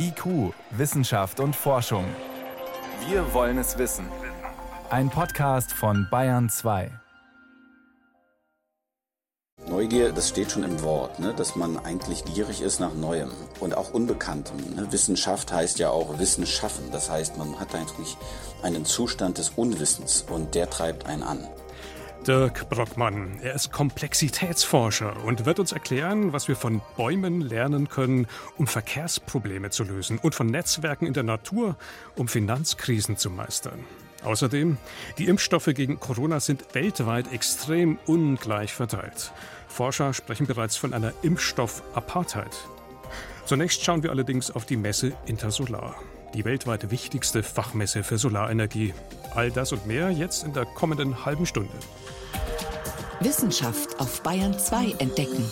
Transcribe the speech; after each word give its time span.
IQ, 0.00 0.54
Wissenschaft 0.70 1.40
und 1.40 1.56
Forschung. 1.56 2.04
Wir 3.08 3.34
wollen 3.34 3.58
es 3.58 3.78
wissen. 3.78 4.06
Ein 4.90 5.10
Podcast 5.10 5.72
von 5.72 6.06
Bayern 6.08 6.48
2. 6.48 6.92
Neugier, 9.68 10.12
das 10.12 10.28
steht 10.28 10.52
schon 10.52 10.62
im 10.62 10.82
Wort, 10.82 11.18
ne, 11.18 11.34
dass 11.34 11.56
man 11.56 11.76
eigentlich 11.78 12.24
gierig 12.24 12.62
ist 12.62 12.78
nach 12.78 12.94
Neuem 12.94 13.32
und 13.58 13.76
auch 13.76 13.92
Unbekanntem. 13.92 14.56
Ne. 14.76 14.92
Wissenschaft 14.92 15.52
heißt 15.52 15.80
ja 15.80 15.90
auch 15.90 16.20
Wissen 16.20 16.46
schaffen. 16.46 16.92
Das 16.92 17.10
heißt, 17.10 17.36
man 17.36 17.58
hat 17.58 17.74
eigentlich 17.74 18.16
einen 18.62 18.84
Zustand 18.84 19.38
des 19.38 19.50
Unwissens 19.50 20.24
und 20.30 20.54
der 20.54 20.70
treibt 20.70 21.06
einen 21.06 21.24
an. 21.24 21.46
Dirk 22.26 22.68
Brockmann. 22.68 23.38
Er 23.42 23.54
ist 23.54 23.72
Komplexitätsforscher 23.72 25.24
und 25.24 25.46
wird 25.46 25.58
uns 25.58 25.72
erklären, 25.72 26.32
was 26.32 26.48
wir 26.48 26.56
von 26.56 26.80
Bäumen 26.96 27.40
lernen 27.40 27.88
können, 27.88 28.26
um 28.56 28.66
Verkehrsprobleme 28.66 29.70
zu 29.70 29.84
lösen 29.84 30.18
und 30.18 30.34
von 30.34 30.46
Netzwerken 30.48 31.06
in 31.06 31.14
der 31.14 31.22
Natur, 31.22 31.76
um 32.16 32.28
Finanzkrisen 32.28 33.16
zu 33.16 33.30
meistern. 33.30 33.84
Außerdem, 34.24 34.76
die 35.16 35.26
Impfstoffe 35.26 35.70
gegen 35.74 36.00
Corona 36.00 36.40
sind 36.40 36.74
weltweit 36.74 37.32
extrem 37.32 37.98
ungleich 38.06 38.74
verteilt. 38.74 39.32
Forscher 39.68 40.12
sprechen 40.12 40.46
bereits 40.46 40.76
von 40.76 40.92
einer 40.92 41.12
Impfstoff-Apartheid. 41.22 42.54
Zunächst 43.44 43.82
schauen 43.84 44.02
wir 44.02 44.10
allerdings 44.10 44.50
auf 44.50 44.66
die 44.66 44.76
Messe 44.76 45.12
Intersolar, 45.26 45.94
die 46.34 46.44
weltweit 46.44 46.90
wichtigste 46.90 47.42
Fachmesse 47.42 48.04
für 48.04 48.18
Solarenergie. 48.18 48.94
All 49.34 49.50
das 49.50 49.72
und 49.72 49.86
mehr 49.86 50.10
jetzt 50.10 50.44
in 50.44 50.52
der 50.52 50.66
kommenden 50.66 51.24
halben 51.24 51.46
Stunde. 51.46 51.72
Wissenschaft 53.20 53.98
auf 53.98 54.22
Bayern 54.22 54.58
2 54.58 54.96
entdecken. 54.98 55.44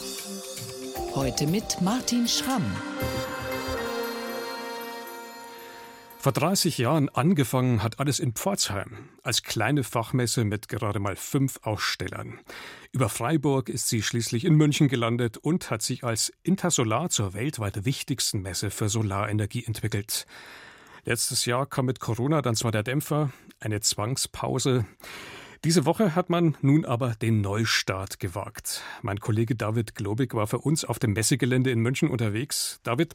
Heute 1.15 1.47
mit 1.47 1.81
Martin 1.81 2.29
Schramm. 2.29 2.65
Vor 6.27 6.33
30 6.33 6.79
Jahren 6.79 7.09
angefangen 7.09 7.85
hat 7.85 8.01
alles 8.01 8.19
in 8.19 8.33
Pforzheim, 8.33 9.11
als 9.23 9.45
kleine 9.45 9.85
Fachmesse 9.85 10.43
mit 10.43 10.69
gerade 10.69 10.99
mal 10.99 11.15
fünf 11.15 11.61
Ausstellern. 11.63 12.41
Über 12.91 13.09
Freiburg 13.09 13.69
ist 13.69 13.89
sie 13.89 14.03
schließlich 14.03 14.45
in 14.45 14.57
München 14.57 14.89
gelandet 14.89 15.37
und 15.37 15.71
hat 15.71 15.83
sich 15.83 16.03
als 16.03 16.33
Intersolar 16.43 17.11
zur 17.11 17.35
weltweit 17.35 17.85
wichtigsten 17.85 18.43
Messe 18.43 18.71
für 18.71 18.89
Solarenergie 18.89 19.65
entwickelt. 19.65 20.27
Letztes 21.09 21.45
Jahr 21.45 21.67
kam 21.67 21.87
mit 21.87 22.01
Corona 22.01 22.43
dann 22.43 22.57
zwar 22.57 22.73
der 22.73 22.83
Dämpfer, 22.83 23.31
eine 23.61 23.79
Zwangspause. 23.79 24.87
Diese 25.63 25.87
Woche 25.87 26.17
hat 26.17 26.31
man 26.31 26.57
nun 26.63 26.85
aber 26.85 27.15
den 27.15 27.41
Neustart 27.41 28.19
gewagt. 28.19 28.83
Mein 29.03 29.21
Kollege 29.21 29.55
David 29.55 29.95
Globig 29.95 30.35
war 30.35 30.49
für 30.49 30.59
uns 30.59 30.85
auf 30.85 30.99
dem 30.99 31.13
Messegelände 31.13 31.71
in 31.71 31.79
München 31.79 32.11
unterwegs. 32.11 32.81
David, 32.83 33.15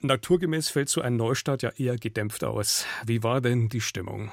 naturgemäß 0.00 0.68
fällt 0.68 0.90
so 0.90 1.00
ein 1.00 1.16
Neustart 1.16 1.62
ja 1.62 1.70
eher 1.70 1.96
gedämpft 1.96 2.44
aus. 2.44 2.84
Wie 3.06 3.22
war 3.22 3.40
denn 3.40 3.70
die 3.70 3.80
Stimmung? 3.80 4.30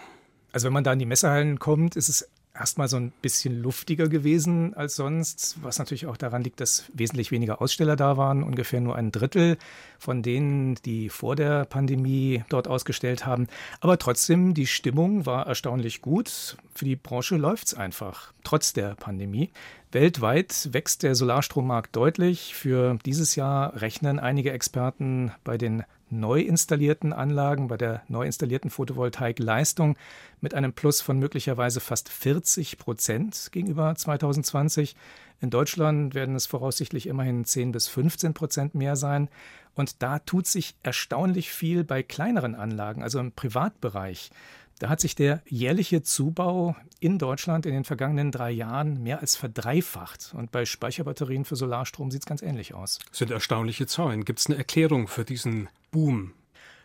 Also 0.52 0.66
wenn 0.66 0.74
man 0.74 0.84
da 0.84 0.92
in 0.92 1.00
die 1.00 1.06
Messehallen 1.06 1.60
kommt, 1.60 1.96
ist 1.96 2.10
es 2.10 2.30
erstmal 2.58 2.88
so 2.88 2.98
ein 2.98 3.12
bisschen 3.22 3.62
luftiger 3.62 4.08
gewesen 4.08 4.76
als 4.76 4.96
sonst, 4.96 5.58
was 5.62 5.80
natürlich 5.80 6.06
auch 6.06 6.18
daran 6.18 6.44
liegt, 6.44 6.62
dass 6.62 6.86
wesentlich 6.94 7.32
weniger 7.32 7.62
Aussteller 7.62 7.96
da 7.96 8.16
waren, 8.18 8.44
ungefähr 8.44 8.80
nur 8.80 8.96
ein 8.96 9.12
Drittel 9.12 9.58
von 9.98 10.22
denen, 10.22 10.76
die 10.86 11.10
vor 11.10 11.36
der 11.36 11.66
Pandemie 11.66 12.44
dort 12.50 12.68
ausgestellt 12.68 13.26
haben. 13.26 13.48
Aber 13.82 13.98
trotzdem, 13.98 14.54
die 14.54 14.68
Stimmung 14.68 15.26
war 15.26 15.48
erstaunlich 15.48 16.02
gut. 16.02 16.58
Für 16.76 16.86
die 16.86 16.96
Branche 16.96 17.38
läuft 17.38 17.68
es 17.68 17.74
einfach, 17.74 18.34
trotz 18.44 18.74
der 18.74 18.96
Pandemie. 18.96 19.50
Weltweit 19.92 20.70
wächst 20.72 21.04
der 21.04 21.16
Solarstrommarkt 21.16 21.96
deutlich. 21.96 22.56
Für 22.56 22.98
dieses 23.06 23.36
Jahr 23.36 23.82
rechnen 23.82 24.20
einige 24.20 24.52
Experten 24.52 25.32
bei 25.44 25.58
den 25.58 25.84
neu 26.20 26.42
installierten 26.42 27.14
Anlagen, 27.14 27.68
bei 27.68 27.78
der 27.78 28.04
neu 28.08 28.26
installierten 28.26 28.70
Photovoltaikleistung 28.70 29.98
mit 30.42 30.54
einem 30.54 30.74
Plus 30.74 31.02
von 31.02 31.20
möglicherweise 31.20 31.80
fast 31.80 32.10
40 32.10 32.78
Prozent 32.78 33.50
gegenüber 33.52 33.94
2020. 33.96 34.96
In 35.42 35.50
Deutschland 35.50 36.16
werden 36.16 36.36
es 36.36 36.46
voraussichtlich 36.46 37.08
immerhin 37.08 37.46
10 37.46 37.72
bis 37.72 37.88
15 37.88 38.34
Prozent 38.34 38.76
mehr 38.76 38.96
sein. 38.96 39.30
Und 39.76 40.02
da 40.02 40.20
tut 40.20 40.48
sich 40.48 40.76
erstaunlich 40.84 41.52
viel 41.52 41.84
bei 41.84 42.04
kleineren 42.04 42.56
Anlagen, 42.56 43.04
also 43.04 43.20
im 43.20 43.32
Privatbereich. 43.32 44.32
Da 44.80 44.90
hat 44.90 45.00
sich 45.00 45.16
der 45.16 45.42
jährliche 45.48 46.04
Zubau 46.04 46.76
in 47.00 47.20
Deutschland 47.20 47.66
in 47.66 47.74
den 47.74 47.84
vergangenen 47.84 48.32
drei 48.32 48.52
Jahren 48.52 49.02
mehr 49.02 49.20
als 49.20 49.36
verdreifacht. 49.36 50.34
Und 50.36 50.52
bei 50.52 50.66
Speicherbatterien 50.66 51.46
für 51.46 51.56
Solarstrom 51.56 52.12
sieht 52.12 52.24
es 52.24 52.26
ganz 52.26 52.42
ähnlich 52.42 52.74
aus. 52.74 53.00
Das 53.10 53.20
sind 53.20 53.32
erstaunliche 53.32 53.88
Zahlen. 53.88 54.26
Gibt 54.26 54.40
es 54.40 54.48
eine 54.48 54.58
Erklärung 54.58 55.08
für 55.08 55.26
diesen 55.26 55.70
Boom? 55.94 56.34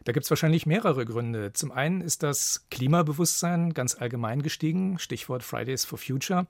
Da 0.04 0.12
gibt 0.12 0.24
es 0.24 0.30
wahrscheinlich 0.30 0.66
mehrere 0.66 1.06
Gründe. 1.06 1.52
Zum 1.54 1.72
einen 1.72 2.02
ist 2.02 2.22
das 2.22 2.66
Klimabewusstsein 2.70 3.72
ganz 3.72 3.96
allgemein 3.96 4.42
gestiegen, 4.42 4.98
Stichwort 4.98 5.42
Fridays 5.42 5.86
for 5.86 5.98
Future. 5.98 6.46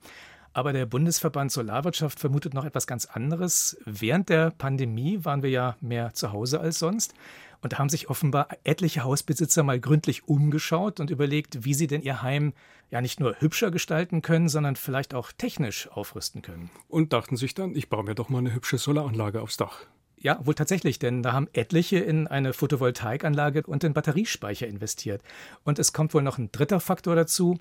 Aber 0.51 0.73
der 0.73 0.85
Bundesverband 0.85 1.53
Solarwirtschaft 1.53 2.19
vermutet 2.19 2.53
noch 2.53 2.65
etwas 2.65 2.85
ganz 2.85 3.05
anderes. 3.05 3.77
Während 3.85 4.27
der 4.27 4.51
Pandemie 4.51 5.23
waren 5.23 5.41
wir 5.41 5.49
ja 5.49 5.77
mehr 5.79 6.13
zu 6.13 6.33
Hause 6.33 6.59
als 6.59 6.79
sonst. 6.79 7.13
Und 7.61 7.73
da 7.73 7.77
haben 7.77 7.89
sich 7.89 8.09
offenbar 8.09 8.49
etliche 8.65 9.05
Hausbesitzer 9.05 9.63
mal 9.63 9.79
gründlich 9.79 10.27
umgeschaut 10.27 10.99
und 10.99 11.09
überlegt, 11.09 11.63
wie 11.63 11.73
sie 11.73 11.87
denn 11.87 12.01
ihr 12.01 12.21
Heim 12.21 12.53
ja 12.89 12.99
nicht 12.99 13.21
nur 13.21 13.35
hübscher 13.39 13.71
gestalten 13.71 14.21
können, 14.21 14.49
sondern 14.49 14.75
vielleicht 14.75 15.13
auch 15.13 15.31
technisch 15.31 15.87
aufrüsten 15.89 16.41
können. 16.41 16.69
Und 16.89 17.13
dachten 17.13 17.37
sich 17.37 17.53
dann, 17.53 17.73
ich 17.73 17.87
baue 17.87 18.03
mir 18.03 18.15
doch 18.15 18.27
mal 18.27 18.39
eine 18.39 18.53
hübsche 18.53 18.77
Solaranlage 18.77 19.41
aufs 19.41 19.55
Dach. 19.55 19.85
Ja, 20.21 20.45
wohl 20.45 20.53
tatsächlich, 20.53 20.99
denn 20.99 21.23
da 21.23 21.31
haben 21.31 21.47
etliche 21.53 21.97
in 21.99 22.27
eine 22.27 22.51
Photovoltaikanlage 22.51 23.63
und 23.63 23.83
den 23.83 23.93
Batteriespeicher 23.93 24.67
investiert. 24.67 25.21
Und 25.63 25.79
es 25.79 25.93
kommt 25.93 26.13
wohl 26.13 26.21
noch 26.23 26.37
ein 26.37 26.51
dritter 26.51 26.81
Faktor 26.81 27.15
dazu. 27.15 27.57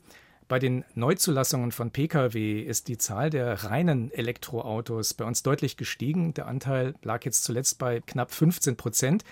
Bei 0.49 0.59
den 0.59 0.85
Neuzulassungen 0.95 1.71
von 1.71 1.91
Pkw 1.91 2.61
ist 2.61 2.89
die 2.89 2.99
Zahl 2.99 3.31
der 3.31 3.65
reinen 3.65 4.11
Elektroautos 4.11 5.15
bei 5.15 5.25
uns 5.25 5.43
deutlich 5.43 5.77
gestiegen. 5.77 6.35
Der 6.35 6.47
Anteil 6.47 6.95
lag 7.03 7.25
jetzt 7.25 7.45
zuletzt 7.45 7.79
bei 7.79 8.01
knapp 8.01 8.33
15 8.33 8.77
Prozent. 8.77 9.25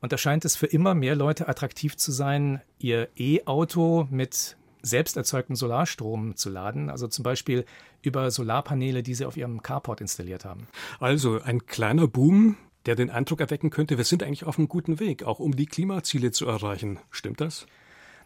Und 0.00 0.12
da 0.12 0.18
scheint 0.18 0.44
es 0.44 0.56
für 0.56 0.66
immer 0.66 0.94
mehr 0.94 1.14
Leute 1.14 1.48
attraktiv 1.48 1.96
zu 1.96 2.12
sein, 2.12 2.60
ihr 2.78 3.08
E-Auto 3.16 4.06
mit 4.10 4.56
selbst 4.82 5.16
erzeugtem 5.16 5.56
Solarstrom 5.56 6.36
zu 6.36 6.50
laden, 6.50 6.90
also 6.90 7.08
zum 7.08 7.22
Beispiel 7.22 7.64
über 8.02 8.30
Solarpaneele, 8.30 9.02
die 9.02 9.14
sie 9.14 9.24
auf 9.24 9.38
ihrem 9.38 9.62
Carport 9.62 10.02
installiert 10.02 10.44
haben. 10.44 10.66
Also 11.00 11.40
ein 11.40 11.64
kleiner 11.64 12.06
Boom, 12.06 12.58
der 12.86 12.94
den 12.94 13.10
Eindruck 13.10 13.40
erwecken 13.40 13.70
könnte, 13.70 13.96
wir 13.96 14.04
sind 14.04 14.22
eigentlich 14.22 14.44
auf 14.44 14.58
einem 14.58 14.68
guten 14.68 15.00
Weg, 15.00 15.22
auch 15.24 15.38
um 15.38 15.56
die 15.56 15.66
Klimaziele 15.66 16.32
zu 16.32 16.46
erreichen. 16.46 16.98
Stimmt 17.10 17.40
das? 17.40 17.66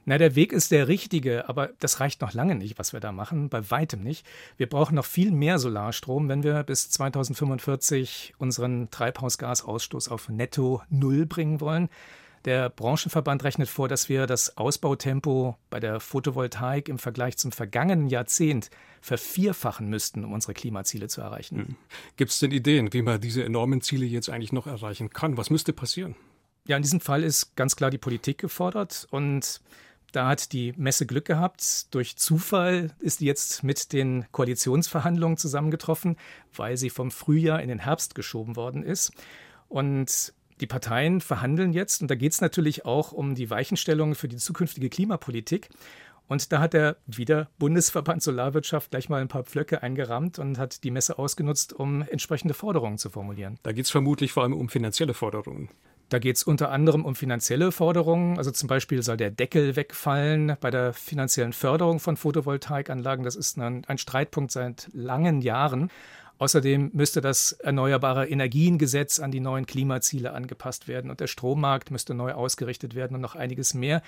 Na, 0.04 0.16
der 0.16 0.34
Weg 0.34 0.54
ist 0.54 0.70
der 0.70 0.88
richtige, 0.88 1.50
aber 1.50 1.70
das 1.80 2.00
reicht 2.00 2.22
noch 2.22 2.32
lange 2.32 2.54
nicht, 2.54 2.78
was 2.78 2.94
wir 2.94 3.00
da 3.00 3.12
machen, 3.12 3.50
bei 3.50 3.70
weitem 3.70 4.02
nicht. 4.02 4.24
Wir 4.56 4.66
brauchen 4.66 4.94
noch 4.94 5.04
viel 5.04 5.30
mehr 5.30 5.58
Solarstrom, 5.58 6.30
wenn 6.30 6.42
wir 6.42 6.62
bis 6.62 6.88
2045 6.88 8.32
unseren 8.38 8.91
Treibhausgasausstoß 8.91 10.08
auf 10.08 10.30
netto 10.30 10.80
Null 10.88 11.26
bringen 11.26 11.60
wollen. 11.60 11.90
Der 12.48 12.70
Branchenverband 12.70 13.44
rechnet 13.44 13.69
vor, 13.69 13.88
dass 13.88 14.09
wir 14.09 14.26
das 14.26 14.56
Ausbautempo 14.56 15.59
bei 15.69 15.81
der 15.81 16.00
Photovoltaik 16.00 16.88
im 16.88 16.98
Vergleich 16.98 17.36
zum 17.36 17.53
vergangenen 17.53 18.06
Jahrzehnt 18.06 18.70
vervierfachen 19.03 19.91
müssten, 19.91 20.25
um 20.25 20.32
unsere 20.32 20.54
Klimaziele 20.54 21.08
zu 21.08 21.20
erreichen. 21.20 21.58
Hm. 21.58 21.76
Gibt 22.16 22.31
es 22.31 22.38
denn 22.38 22.50
Ideen, 22.50 22.91
wie 22.94 23.03
man 23.03 23.20
diese 23.20 23.44
enormen 23.44 23.82
Ziele 23.82 24.06
jetzt 24.06 24.31
eigentlich 24.31 24.54
noch 24.54 24.66
erreichen 24.66 25.10
kann? 25.10 25.37
Was 25.37 25.50
müsste 25.50 25.75
passieren? 25.75 26.16
Ja, 26.66 26.78
in 26.78 26.82
diesem 26.82 27.00
Fall 27.00 27.22
ist 27.22 27.54
ganz 27.54 27.76
klar 27.76 27.91
die 27.91 27.98
Politik 27.98 28.38
gefordert 28.38 29.06
und 29.10 29.60
da 30.12 30.28
hat 30.28 30.54
die 30.54 30.72
Messe 30.78 31.04
Glück 31.04 31.26
gehabt. 31.26 31.94
Durch 31.94 32.16
Zufall 32.16 32.94
ist 32.98 33.20
die 33.20 33.26
jetzt 33.26 33.62
mit 33.62 33.92
den 33.92 34.25
Koalitionsverhandlungen 34.32 35.37
zusammengetroffen, 35.37 36.16
weil 36.56 36.78
sie 36.78 36.88
vom 36.88 37.10
Frühjahr 37.10 37.60
in 37.60 37.69
den 37.69 37.81
Herbst 37.81 38.14
geschoben 38.14 38.56
worden 38.56 38.82
ist. 38.82 39.12
Und 39.69 40.32
die 40.60 40.66
Parteien 40.66 41.20
verhandeln 41.20 41.72
jetzt, 41.72 42.02
und 42.02 42.10
da 42.10 42.14
geht 42.14 42.32
es 42.32 42.40
natürlich 42.40 42.84
auch 42.84 43.12
um 43.12 43.34
die 43.34 43.50
Weichenstellung 43.50 44.14
für 44.14 44.28
die 44.28 44.37
zukünftige 44.37 44.88
Klimapolitik. 44.88 45.69
Und 46.28 46.52
da 46.52 46.60
hat 46.60 46.75
der 46.75 46.96
wieder 47.06 47.49
Bundesverband 47.58 48.22
Solarwirtschaft 48.22 48.90
gleich 48.90 49.08
mal 49.08 49.22
ein 49.22 49.28
paar 49.28 49.44
Pflöcke 49.44 49.82
eingerammt 49.82 50.38
und 50.38 50.58
hat 50.58 50.84
die 50.84 50.90
Messe 50.90 51.19
ausgenutzt, 51.19 51.72
um 51.72 52.02
entsprechende 52.02 52.52
Forderungen 52.52 52.99
zu 52.99 53.08
formulieren. 53.08 53.58
Da 53.62 53.72
geht 53.72 53.87
es 53.87 53.90
vermutlich 53.90 54.32
vor 54.32 54.43
allem 54.43 54.52
um 54.52 54.69
finanzielle 54.69 55.14
Forderungen. 55.14 55.70
Da 56.10 56.19
geht 56.19 56.37
es 56.37 56.43
unter 56.43 56.70
anderem 56.70 57.04
um 57.04 57.14
finanzielle 57.14 57.72
Forderungen. 57.72 58.38
Also 58.38 58.50
zum 58.50 58.66
Beispiel 58.66 59.02
soll 59.02 59.16
der 59.16 59.31
Deckel 59.31 59.76
wegfallen 59.76 60.56
bei 60.61 60.70
der 60.70 60.93
finanziellen 60.93 61.52
Förderung 61.52 62.00
von 62.00 62.16
Photovoltaikanlagen. 62.16 63.25
Das 63.25 63.37
ist 63.37 63.58
ein, 63.58 63.84
ein 63.87 63.99
Streitpunkt 63.99 64.50
seit 64.52 64.88
langen 64.93 65.43
Jahren. 65.43 65.90
Außerdem 66.38 66.90
müsste 66.94 67.20
das 67.20 67.52
Erneuerbare 67.52 68.29
Energiengesetz 68.29 69.19
an 69.19 69.31
die 69.31 69.40
neuen 69.40 69.67
Klimaziele 69.67 70.32
angepasst 70.32 70.87
werden 70.87 71.11
und 71.11 71.20
der 71.20 71.26
Strommarkt 71.26 71.90
müsste 71.90 72.14
neu 72.14 72.32
ausgerichtet 72.32 72.94
werden 72.94 73.14
und 73.17 73.20
noch 73.20 73.35
einiges 73.35 73.75
mehr. 73.75 74.02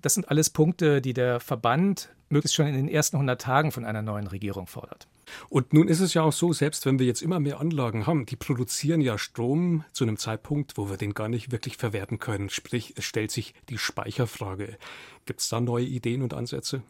Das 0.00 0.14
sind 0.14 0.30
alles 0.30 0.50
Punkte, 0.50 1.02
die 1.02 1.12
der 1.12 1.40
Verband 1.40 2.10
möglichst 2.30 2.56
schon 2.56 2.66
in 2.66 2.74
den 2.74 2.88
ersten 2.88 3.16
100 3.16 3.40
Tagen 3.40 3.70
von 3.70 3.84
einer 3.84 4.02
neuen 4.02 4.26
Regierung 4.26 4.66
fordert. 4.66 5.06
Und 5.48 5.72
nun 5.72 5.88
ist 5.88 6.00
es 6.00 6.14
ja 6.14 6.22
auch 6.22 6.32
so, 6.32 6.52
selbst 6.52 6.86
wenn 6.86 6.98
wir 6.98 7.06
jetzt 7.06 7.22
immer 7.22 7.40
mehr 7.40 7.60
Anlagen 7.60 8.06
haben, 8.06 8.26
die 8.26 8.36
produzieren 8.36 9.00
ja 9.00 9.18
Strom 9.18 9.84
zu 9.92 10.04
einem 10.04 10.16
Zeitpunkt, 10.16 10.76
wo 10.76 10.90
wir 10.90 10.96
den 10.96 11.14
gar 11.14 11.28
nicht 11.28 11.52
wirklich 11.52 11.76
verwerten 11.76 12.18
können. 12.18 12.50
Sprich, 12.50 12.94
es 12.96 13.04
stellt 13.04 13.30
sich 13.30 13.54
die 13.68 13.78
Speicherfrage. 13.78 14.76
Gibt 15.26 15.40
es 15.40 15.48
da 15.48 15.60
neue 15.60 15.84
Ideen 15.84 16.22
und 16.22 16.34
Ansätze? 16.34 16.82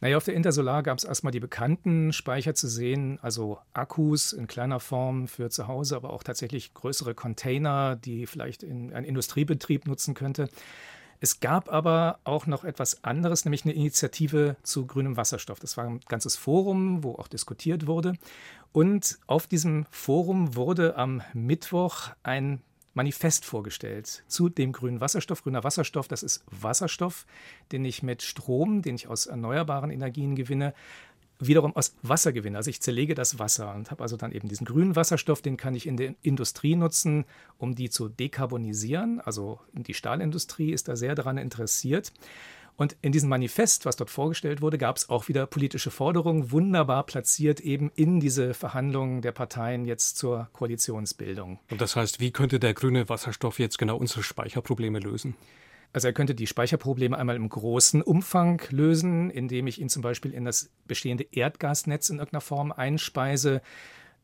Naja, 0.00 0.16
auf 0.16 0.24
der 0.24 0.34
Intersolar 0.34 0.84
gab 0.84 0.98
es 0.98 1.04
erstmal 1.04 1.32
die 1.32 1.40
bekannten 1.40 2.12
Speicher 2.12 2.54
zu 2.54 2.68
sehen, 2.68 3.18
also 3.20 3.58
Akkus 3.72 4.32
in 4.32 4.46
kleiner 4.46 4.78
Form 4.78 5.26
für 5.26 5.50
zu 5.50 5.66
Hause, 5.66 5.96
aber 5.96 6.10
auch 6.10 6.22
tatsächlich 6.22 6.72
größere 6.72 7.14
Container, 7.14 7.96
die 7.96 8.26
vielleicht 8.26 8.62
in 8.62 8.92
ein 8.92 9.04
Industriebetrieb 9.04 9.86
nutzen 9.88 10.14
könnte. 10.14 10.48
Es 11.20 11.40
gab 11.40 11.68
aber 11.68 12.20
auch 12.22 12.46
noch 12.46 12.62
etwas 12.62 13.02
anderes, 13.02 13.44
nämlich 13.44 13.64
eine 13.64 13.74
Initiative 13.74 14.56
zu 14.62 14.86
grünem 14.86 15.16
Wasserstoff. 15.16 15.58
Das 15.58 15.76
war 15.76 15.84
ein 15.84 16.00
ganzes 16.08 16.36
Forum, 16.36 17.02
wo 17.02 17.16
auch 17.16 17.26
diskutiert 17.26 17.88
wurde. 17.88 18.12
Und 18.70 19.18
auf 19.26 19.48
diesem 19.48 19.86
Forum 19.90 20.54
wurde 20.54 20.96
am 20.96 21.22
Mittwoch 21.34 22.10
ein 22.22 22.62
Manifest 22.98 23.44
vorgestellt 23.44 24.24
zu 24.26 24.48
dem 24.48 24.72
grünen 24.72 25.00
Wasserstoff. 25.00 25.44
Grüner 25.44 25.62
Wasserstoff, 25.62 26.08
das 26.08 26.24
ist 26.24 26.44
Wasserstoff, 26.50 27.26
den 27.70 27.84
ich 27.84 28.02
mit 28.02 28.22
Strom, 28.22 28.82
den 28.82 28.96
ich 28.96 29.06
aus 29.06 29.26
erneuerbaren 29.26 29.90
Energien 29.90 30.34
gewinne, 30.34 30.74
wiederum 31.38 31.76
aus 31.76 31.94
Wasser 32.02 32.32
gewinne. 32.32 32.56
Also 32.56 32.70
ich 32.70 32.82
zerlege 32.82 33.14
das 33.14 33.38
Wasser 33.38 33.72
und 33.72 33.92
habe 33.92 34.02
also 34.02 34.16
dann 34.16 34.32
eben 34.32 34.48
diesen 34.48 34.64
grünen 34.64 34.96
Wasserstoff, 34.96 35.42
den 35.42 35.56
kann 35.56 35.76
ich 35.76 35.86
in 35.86 35.96
der 35.96 36.16
Industrie 36.22 36.74
nutzen, 36.74 37.24
um 37.56 37.76
die 37.76 37.88
zu 37.88 38.08
dekarbonisieren. 38.08 39.20
Also 39.20 39.60
die 39.72 39.94
Stahlindustrie 39.94 40.72
ist 40.72 40.88
da 40.88 40.96
sehr 40.96 41.14
daran 41.14 41.38
interessiert. 41.38 42.12
Und 42.78 42.96
in 43.02 43.10
diesem 43.10 43.28
Manifest, 43.28 43.86
was 43.86 43.96
dort 43.96 44.08
vorgestellt 44.08 44.62
wurde, 44.62 44.78
gab 44.78 44.96
es 44.96 45.08
auch 45.08 45.26
wieder 45.26 45.46
politische 45.46 45.90
Forderungen, 45.90 46.52
wunderbar 46.52 47.04
platziert 47.04 47.58
eben 47.58 47.90
in 47.96 48.20
diese 48.20 48.54
Verhandlungen 48.54 49.20
der 49.20 49.32
Parteien 49.32 49.84
jetzt 49.84 50.16
zur 50.16 50.48
Koalitionsbildung. 50.52 51.58
Und 51.72 51.80
das 51.80 51.96
heißt, 51.96 52.20
wie 52.20 52.30
könnte 52.30 52.60
der 52.60 52.74
grüne 52.74 53.08
Wasserstoff 53.08 53.58
jetzt 53.58 53.78
genau 53.78 53.96
unsere 53.96 54.22
Speicherprobleme 54.22 55.00
lösen? 55.00 55.34
Also 55.92 56.06
er 56.06 56.12
könnte 56.12 56.36
die 56.36 56.46
Speicherprobleme 56.46 57.18
einmal 57.18 57.34
im 57.34 57.48
großen 57.48 58.00
Umfang 58.00 58.62
lösen, 58.70 59.30
indem 59.30 59.66
ich 59.66 59.80
ihn 59.80 59.88
zum 59.88 60.02
Beispiel 60.02 60.32
in 60.32 60.44
das 60.44 60.70
bestehende 60.86 61.26
Erdgasnetz 61.32 62.10
in 62.10 62.18
irgendeiner 62.18 62.42
Form 62.42 62.70
einspeise. 62.70 63.60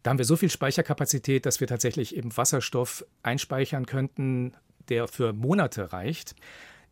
Da 0.04 0.10
haben 0.10 0.18
wir 0.18 0.24
so 0.24 0.36
viel 0.36 0.50
Speicherkapazität, 0.50 1.44
dass 1.44 1.58
wir 1.58 1.66
tatsächlich 1.66 2.14
eben 2.14 2.36
Wasserstoff 2.36 3.04
einspeichern 3.24 3.86
könnten, 3.86 4.52
der 4.88 5.08
für 5.08 5.32
Monate 5.32 5.92
reicht. 5.92 6.36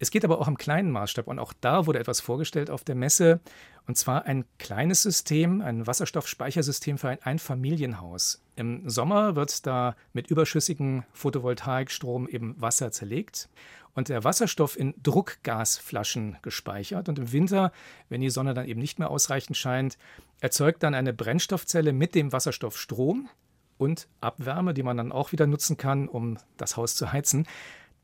Es 0.03 0.11
geht 0.11 0.25
aber 0.25 0.41
auch 0.41 0.49
im 0.49 0.59
kleinen 0.59 0.91
Maßstab 0.91 1.29
und 1.29 1.39
auch 1.39 1.53
da 1.61 1.87
wurde 1.87 2.01
etwas 2.01 2.19
vorgestellt 2.19 2.71
auf 2.71 2.83
der 2.83 2.97
Messe 2.97 3.39
und 3.87 3.97
zwar 3.97 4.25
ein 4.25 4.45
kleines 4.59 5.01
System, 5.01 5.61
ein 5.61 5.87
Wasserstoffspeichersystem 5.87 6.99
für 6.99 7.11
ein 7.11 7.23
Einfamilienhaus. 7.23 8.43
Im 8.57 8.91
Sommer 8.91 9.37
wird 9.37 9.65
da 9.65 9.95
mit 10.13 10.27
überschüssigem 10.27 11.05
Photovoltaikstrom 11.13 12.27
eben 12.27 12.61
Wasser 12.61 12.91
zerlegt 12.91 13.49
und 13.95 14.09
der 14.09 14.25
Wasserstoff 14.25 14.77
in 14.77 14.93
Druckgasflaschen 15.05 16.37
gespeichert 16.43 17.09
und 17.09 17.21
im 17.21 17.31
Winter, 17.31 17.71
wenn 18.09 18.23
die 18.23 18.31
Sonne 18.31 18.55
dann 18.55 18.67
eben 18.67 18.81
nicht 18.81 18.99
mehr 18.99 19.09
ausreichend 19.09 19.57
scheint, 19.57 19.99
erzeugt 20.41 20.83
dann 20.83 20.97
eine 20.97 21.13
Brennstoffzelle 21.13 21.93
mit 21.93 22.17
dem 22.17 22.33
Wasserstoffstrom 22.33 23.29
und 23.79 24.09
Abwärme, 24.21 24.75
die 24.75 24.83
man 24.83 24.97
dann 24.97 25.13
auch 25.13 25.31
wieder 25.31 25.47
nutzen 25.47 25.77
kann, 25.77 26.09
um 26.09 26.39
das 26.57 26.77
Haus 26.77 26.97
zu 26.97 27.13
heizen. 27.13 27.47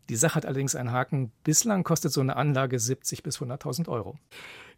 Die 0.09 0.17
Sache 0.17 0.37
hat 0.37 0.47
allerdings 0.47 0.75
einen 0.75 0.93
Haken. 0.93 1.33
Bislang 1.45 1.85
kostet 1.85 2.13
so 2.13 2.21
eine 2.21 2.37
Anlage 2.37 2.79
70 2.79 3.23
bis 3.23 3.39
100.000 3.39 3.89
Euro. 3.89 4.19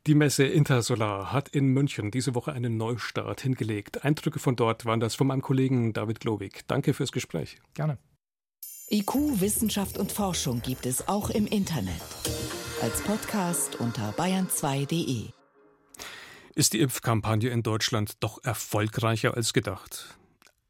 Die 0.06 0.15
Messe 0.15 0.44
Intersolar 0.44 1.32
hat 1.32 1.49
in 1.49 1.67
München 1.67 2.11
diese 2.11 2.35
Woche 2.35 2.53
einen 2.53 2.77
Neustart 2.77 3.43
hingelegt. 3.43 4.05
Eindrücke 4.05 4.38
von 4.38 4.56
dort 4.56 4.87
waren 4.87 4.99
das 4.99 5.15
von 5.15 5.27
meinem 5.27 5.43
Kollegen 5.43 5.93
David 5.93 6.21
Glowig. 6.21 6.62
Danke 6.67 6.94
fürs 6.94 7.12
Gespräch. 7.12 7.59
Gerne. 7.75 7.99
IQ, 8.91 9.41
Wissenschaft 9.41 9.99
und 9.99 10.11
Forschung 10.11 10.62
gibt 10.62 10.85
es 10.85 11.06
auch 11.06 11.31
im 11.31 11.47
Internet. 11.47 12.00
Als 12.82 13.03
Podcast 13.03 13.77
unter 13.77 14.11
bayern2.de. 14.12 15.29
Ist 16.56 16.73
die 16.73 16.81
Impfkampagne 16.81 17.50
in 17.50 17.62
Deutschland 17.62 18.15
doch 18.21 18.43
erfolgreicher 18.43 19.35
als 19.37 19.53
gedacht? 19.53 20.19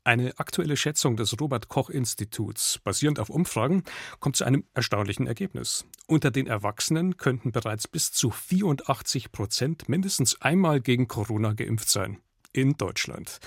Eine 0.03 0.39
aktuelle 0.39 0.79
Schätzung 0.79 1.17
des 1.17 1.39
Robert 1.39 1.69
Koch 1.69 1.91
Instituts, 1.91 2.79
basierend 2.83 3.19
auf 3.19 3.29
Umfragen, 3.29 3.83
kommt 4.19 4.35
zu 4.35 4.45
einem 4.45 4.65
erstaunlichen 4.73 5.27
Ergebnis. 5.27 5.85
Unter 6.07 6.31
den 6.31 6.47
Erwachsenen 6.47 7.19
könnten 7.19 7.53
bereits 7.53 7.87
bis 7.87 8.11
zu 8.11 8.31
84 8.31 9.31
Prozent 9.31 9.91
mindestens 9.91 10.41
einmal 10.41 10.81
gegen 10.81 11.07
Corona 11.07 11.53
geimpft 11.53 11.91
sein. 11.91 12.19
In 12.55 12.79
Deutschland. 12.79 13.41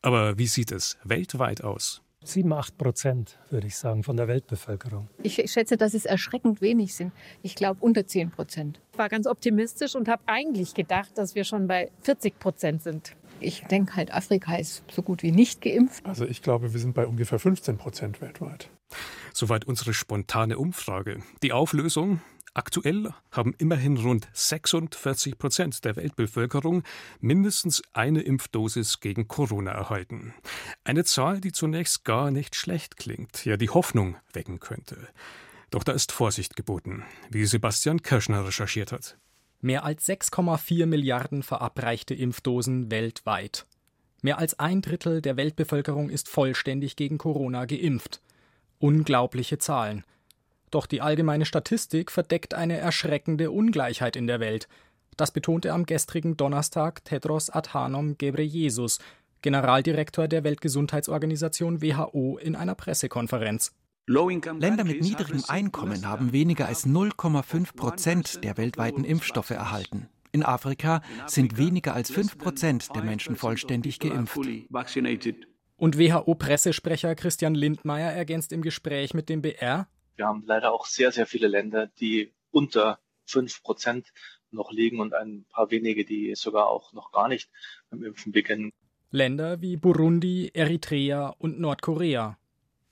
Aber 0.00 0.38
wie 0.38 0.46
sieht 0.46 0.72
es 0.72 0.96
weltweit 1.04 1.62
aus? 1.62 2.00
7, 2.24 2.50
8 2.52 2.78
Prozent, 2.78 3.38
würde 3.50 3.66
ich 3.66 3.76
sagen, 3.76 4.02
von 4.02 4.16
der 4.16 4.28
Weltbevölkerung. 4.28 5.10
Ich 5.22 5.42
schätze, 5.50 5.76
dass 5.76 5.92
es 5.92 6.04
erschreckend 6.04 6.60
wenig 6.62 6.94
sind. 6.94 7.12
Ich 7.42 7.54
glaube 7.54 7.80
unter 7.80 8.06
10 8.06 8.30
Prozent. 8.30 8.80
Ich 8.92 8.98
war 8.98 9.08
ganz 9.08 9.26
optimistisch 9.26 9.94
und 9.94 10.08
habe 10.08 10.22
eigentlich 10.26 10.72
gedacht, 10.72 11.18
dass 11.18 11.34
wir 11.34 11.44
schon 11.44 11.66
bei 11.66 11.90
40 12.00 12.38
Prozent 12.38 12.82
sind. 12.82 13.16
Ich 13.42 13.64
denke 13.64 13.96
halt, 13.96 14.12
Afrika 14.12 14.56
ist 14.56 14.84
so 14.90 15.02
gut 15.02 15.22
wie 15.22 15.32
nicht 15.32 15.60
geimpft. 15.60 16.06
Also 16.06 16.24
ich 16.24 16.42
glaube, 16.42 16.72
wir 16.72 16.80
sind 16.80 16.94
bei 16.94 17.06
ungefähr 17.06 17.38
15 17.38 17.76
Prozent 17.76 18.20
weltweit. 18.20 18.70
Soweit 19.32 19.64
unsere 19.64 19.94
spontane 19.94 20.58
Umfrage. 20.58 21.22
Die 21.42 21.52
Auflösung? 21.52 22.20
Aktuell 22.54 23.14
haben 23.30 23.54
immerhin 23.56 23.96
rund 23.96 24.28
46 24.34 25.38
Prozent 25.38 25.84
der 25.86 25.96
Weltbevölkerung 25.96 26.82
mindestens 27.20 27.82
eine 27.94 28.20
Impfdosis 28.20 29.00
gegen 29.00 29.26
Corona 29.26 29.70
erhalten. 29.70 30.34
Eine 30.84 31.04
Zahl, 31.04 31.40
die 31.40 31.52
zunächst 31.52 32.04
gar 32.04 32.30
nicht 32.30 32.54
schlecht 32.54 32.98
klingt, 32.98 33.46
ja 33.46 33.56
die 33.56 33.70
Hoffnung 33.70 34.16
wecken 34.34 34.60
könnte. 34.60 35.08
Doch 35.70 35.82
da 35.82 35.92
ist 35.92 36.12
Vorsicht 36.12 36.54
geboten, 36.54 37.04
wie 37.30 37.46
Sebastian 37.46 38.02
Kirschner 38.02 38.46
recherchiert 38.46 38.92
hat. 38.92 39.16
Mehr 39.64 39.84
als 39.84 40.08
6,4 40.08 40.86
Milliarden 40.86 41.44
verabreichte 41.44 42.14
Impfdosen 42.14 42.90
weltweit. 42.90 43.64
Mehr 44.20 44.38
als 44.38 44.58
ein 44.58 44.82
Drittel 44.82 45.22
der 45.22 45.36
Weltbevölkerung 45.36 46.10
ist 46.10 46.28
vollständig 46.28 46.96
gegen 46.96 47.16
Corona 47.16 47.64
geimpft. 47.64 48.20
Unglaubliche 48.80 49.58
Zahlen. 49.58 50.04
Doch 50.72 50.86
die 50.86 51.00
allgemeine 51.00 51.44
Statistik 51.44 52.10
verdeckt 52.10 52.54
eine 52.54 52.76
erschreckende 52.78 53.52
Ungleichheit 53.52 54.16
in 54.16 54.26
der 54.26 54.40
Welt. 54.40 54.66
Das 55.16 55.30
betonte 55.30 55.72
am 55.72 55.86
gestrigen 55.86 56.36
Donnerstag 56.36 57.04
Tedros 57.04 57.48
Adhanom 57.48 58.18
Ghebreyesus, 58.18 58.98
Generaldirektor 59.42 60.26
der 60.26 60.42
Weltgesundheitsorganisation 60.42 61.82
WHO, 61.82 62.36
in 62.38 62.56
einer 62.56 62.74
Pressekonferenz. 62.74 63.72
Länder 64.06 64.84
mit 64.84 65.00
niedrigem 65.00 65.44
Einkommen 65.46 66.06
haben 66.06 66.32
weniger 66.32 66.66
als 66.66 66.86
0,5 66.86 67.76
Prozent 67.76 68.44
der 68.44 68.56
weltweiten 68.56 69.04
Impfstoffe 69.04 69.50
erhalten. 69.50 70.08
In 70.32 70.42
Afrika 70.42 71.02
sind 71.26 71.56
weniger 71.56 71.94
als 71.94 72.10
5 72.10 72.38
Prozent 72.38 72.88
der 72.94 73.02
Menschen 73.02 73.36
vollständig 73.36 74.00
geimpft. 74.00 74.40
Und 75.76 75.98
WHO-Pressesprecher 75.98 77.14
Christian 77.14 77.54
Lindmeier 77.54 78.12
ergänzt 78.12 78.52
im 78.52 78.62
Gespräch 78.62 79.14
mit 79.14 79.28
dem 79.28 79.42
BR: 79.42 79.88
Wir 80.16 80.26
haben 80.26 80.42
leider 80.46 80.72
auch 80.72 80.86
sehr, 80.86 81.12
sehr 81.12 81.26
viele 81.26 81.48
Länder, 81.48 81.86
die 82.00 82.32
unter 82.50 82.98
5 83.26 83.62
Prozent 83.62 84.12
noch 84.50 84.72
liegen 84.72 85.00
und 85.00 85.14
ein 85.14 85.44
paar 85.50 85.70
wenige, 85.70 86.04
die 86.04 86.34
sogar 86.34 86.66
auch 86.68 86.92
noch 86.92 87.12
gar 87.12 87.28
nicht 87.28 87.50
beim 87.90 88.02
Impfen 88.02 88.32
beginnen. 88.32 88.72
Länder 89.10 89.60
wie 89.60 89.76
Burundi, 89.76 90.50
Eritrea 90.54 91.34
und 91.38 91.60
Nordkorea. 91.60 92.38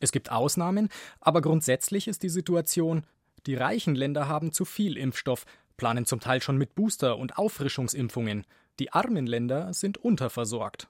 Es 0.00 0.12
gibt 0.12 0.33
Ausnahmen, 0.33 0.88
aber 1.21 1.42
grundsätzlich 1.42 2.09
ist 2.09 2.23
die 2.23 2.30
Situation, 2.30 3.04
die 3.47 3.54
reichen 3.54 3.95
Länder 3.95 4.28
haben 4.28 4.52
zu 4.52 4.64
viel 4.64 4.97
Impfstoff, 4.97 5.45
planen 5.76 6.07
zum 6.07 6.21
Teil 6.21 6.42
schon 6.42 6.57
mit 6.57 6.75
Booster- 6.75 7.19
und 7.19 7.38
Auffrischungsimpfungen. 7.38 8.45
Die 8.78 8.92
armen 8.92 9.26
Länder 9.26 9.73
sind 9.73 9.99
unterversorgt. 9.99 10.88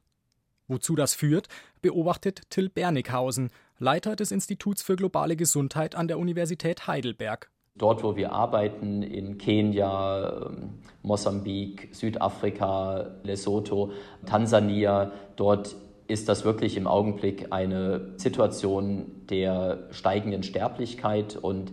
Wozu 0.69 0.95
das 0.95 1.15
führt, 1.15 1.49
beobachtet 1.83 2.43
Till 2.51 2.69
Bernighausen, 2.69 3.51
Leiter 3.79 4.15
des 4.15 4.31
Instituts 4.31 4.83
für 4.83 4.95
globale 4.95 5.35
Gesundheit 5.35 5.97
an 5.97 6.07
der 6.07 6.19
Universität 6.19 6.87
Heidelberg. 6.87 7.51
Dort, 7.77 8.03
wo 8.03 8.15
wir 8.15 8.33
arbeiten, 8.33 9.03
in 9.03 9.39
Kenia, 9.39 10.47
ähm, 10.47 10.81
Mosambik, 11.03 11.89
Südafrika, 11.93 13.11
Lesotho, 13.23 13.93
Tansania, 14.27 15.13
dort 15.37 15.75
ist 16.11 16.29
das 16.29 16.45
wirklich 16.45 16.77
im 16.77 16.87
Augenblick 16.87 17.53
eine 17.53 18.15
Situation 18.17 19.07
der 19.31 19.89
steigenden 19.93 20.43
Sterblichkeit 20.43 21.37
und 21.37 21.73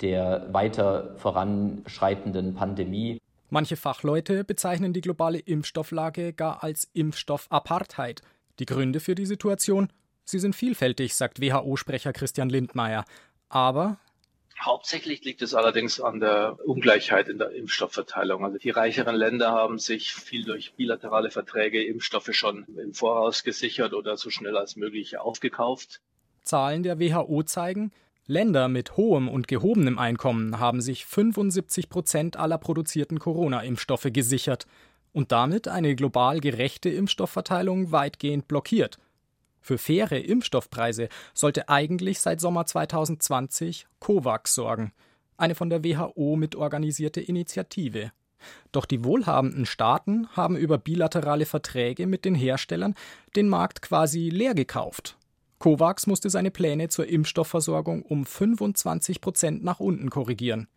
der 0.00 0.46
weiter 0.52 1.14
voranschreitenden 1.16 2.54
Pandemie. 2.54 3.18
Manche 3.50 3.76
Fachleute 3.76 4.44
bezeichnen 4.44 4.92
die 4.92 5.00
globale 5.00 5.38
Impfstofflage 5.38 6.34
gar 6.34 6.62
als 6.62 6.88
Impfstoffapartheid. 6.92 8.20
Die 8.58 8.66
Gründe 8.66 9.00
für 9.00 9.14
die 9.14 9.26
Situation? 9.26 9.88
Sie 10.24 10.38
sind 10.38 10.54
vielfältig, 10.54 11.14
sagt 11.14 11.40
WHO-Sprecher 11.40 12.12
Christian 12.12 12.50
Lindmeier. 12.50 13.04
Aber 13.48 13.98
Hauptsächlich 14.60 15.24
liegt 15.24 15.40
es 15.42 15.54
allerdings 15.54 16.00
an 16.00 16.18
der 16.20 16.58
Ungleichheit 16.64 17.28
in 17.28 17.38
der 17.38 17.52
Impfstoffverteilung. 17.52 18.44
Also 18.44 18.58
die 18.58 18.70
reicheren 18.70 19.14
Länder 19.14 19.52
haben 19.52 19.78
sich 19.78 20.12
viel 20.12 20.44
durch 20.44 20.74
bilaterale 20.74 21.30
Verträge 21.30 21.84
Impfstoffe 21.84 22.30
schon 22.32 22.66
im 22.76 22.92
Voraus 22.92 23.44
gesichert 23.44 23.94
oder 23.94 24.16
so 24.16 24.30
schnell 24.30 24.56
als 24.56 24.76
möglich 24.76 25.18
aufgekauft. 25.18 26.00
Zahlen 26.42 26.82
der 26.82 26.98
WHO 26.98 27.44
zeigen, 27.44 27.92
Länder 28.26 28.68
mit 28.68 28.96
hohem 28.96 29.28
und 29.28 29.48
gehobenem 29.48 29.98
Einkommen 29.98 30.58
haben 30.58 30.80
sich 30.80 31.06
75 31.06 31.88
Prozent 31.88 32.36
aller 32.36 32.58
produzierten 32.58 33.18
Corona-Impfstoffe 33.18 34.08
gesichert 34.12 34.66
und 35.12 35.32
damit 35.32 35.68
eine 35.68 35.94
global 35.94 36.40
gerechte 36.40 36.90
Impfstoffverteilung 36.90 37.92
weitgehend 37.92 38.48
blockiert. 38.48 38.98
Für 39.60 39.78
faire 39.78 40.24
Impfstoffpreise 40.24 41.08
sollte 41.34 41.68
eigentlich 41.68 42.20
seit 42.20 42.40
Sommer 42.40 42.66
2020 42.66 43.86
COVAX 44.00 44.54
sorgen, 44.54 44.92
eine 45.36 45.54
von 45.54 45.70
der 45.70 45.84
WHO 45.84 46.36
mitorganisierte 46.36 47.20
Initiative. 47.20 48.12
Doch 48.72 48.84
die 48.84 49.04
wohlhabenden 49.04 49.66
Staaten 49.66 50.28
haben 50.36 50.56
über 50.56 50.78
bilaterale 50.78 51.46
Verträge 51.46 52.06
mit 52.06 52.24
den 52.24 52.34
Herstellern 52.34 52.94
den 53.36 53.48
Markt 53.48 53.82
quasi 53.82 54.30
leer 54.30 54.54
gekauft. 54.54 55.16
COVAX 55.58 56.06
musste 56.06 56.30
seine 56.30 56.52
Pläne 56.52 56.88
zur 56.88 57.08
Impfstoffversorgung 57.08 58.02
um 58.02 58.24
25 58.24 59.20
Prozent 59.20 59.64
nach 59.64 59.80
unten 59.80 60.08
korrigieren. 60.08 60.68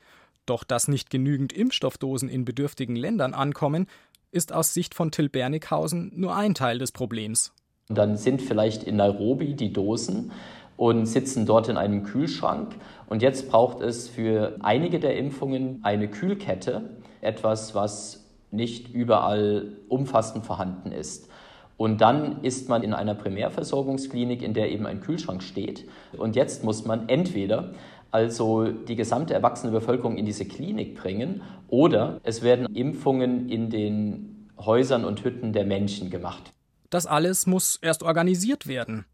Doch 0.48 0.64
dass 0.64 0.88
nicht 0.88 1.12
genügend 1.12 1.54
Impfstoffdosen 1.54 2.30
in 2.30 2.46
bedürftigen 2.46 2.96
Ländern 2.96 3.36
ankommen, 3.36 3.88
ist 4.32 4.54
aus 4.54 4.74
Sicht 4.74 4.96
von 4.96 5.12
Till 5.12 5.30
Bernighausen 5.30 6.12
nur 6.16 6.36
ein 6.36 6.56
Teil 6.56 6.80
des 6.80 6.92
Problems. 6.92 7.54
Dann 7.96 8.18
sind 8.18 8.42
vielleicht 8.42 8.84
in 8.84 8.98
Nairobi 8.98 9.54
die 9.54 9.74
Dosen 9.74 10.32
und 10.78 11.06
sitzen 11.06 11.46
dort 11.46 11.70
in 11.70 11.78
einem 11.78 12.04
Kühlschrank. 12.04 12.76
Und 13.08 13.22
jetzt 13.22 13.50
braucht 13.50 13.82
es 13.82 14.08
für 14.08 14.56
einige 14.62 15.00
der 15.00 15.18
Impfungen 15.18 15.80
eine 15.84 16.08
Kühlkette, 16.08 16.82
etwas, 17.22 17.76
was 17.76 18.26
nicht 18.52 18.94
überall 18.94 19.74
umfassend 19.90 20.46
vorhanden 20.46 20.92
ist. 20.92 21.30
Und 21.78 22.02
dann 22.02 22.44
ist 22.44 22.70
man 22.70 22.84
in 22.84 22.94
einer 22.94 23.16
Primärversorgungsklinik, 23.16 24.44
in 24.44 24.54
der 24.54 24.72
eben 24.72 24.86
ein 24.86 25.02
Kühlschrank 25.02 25.42
steht. 25.42 25.88
Und 26.16 26.36
jetzt 26.36 26.64
muss 26.64 26.86
man 26.86 27.10
entweder 27.10 27.74
also 28.12 28.66
die 28.68 28.96
gesamte 28.96 29.34
erwachsene 29.34 29.72
Bevölkerung 29.72 30.18
in 30.18 30.26
diese 30.26 30.46
Klinik 30.46 30.96
bringen 30.96 31.42
oder 31.70 32.20
es 32.24 32.44
werden 32.44 32.68
Impfungen 32.76 33.50
in 33.50 33.70
den 33.70 34.50
Häusern 34.60 35.06
und 35.06 35.24
Hütten 35.24 35.54
der 35.54 35.66
Menschen 35.66 36.10
gemacht. 36.10 36.52
Das 36.92 37.08
alles 37.08 37.48
muss 37.48 37.80
erst 37.82 38.04
organisiert 38.04 38.68
werden. 38.68 39.06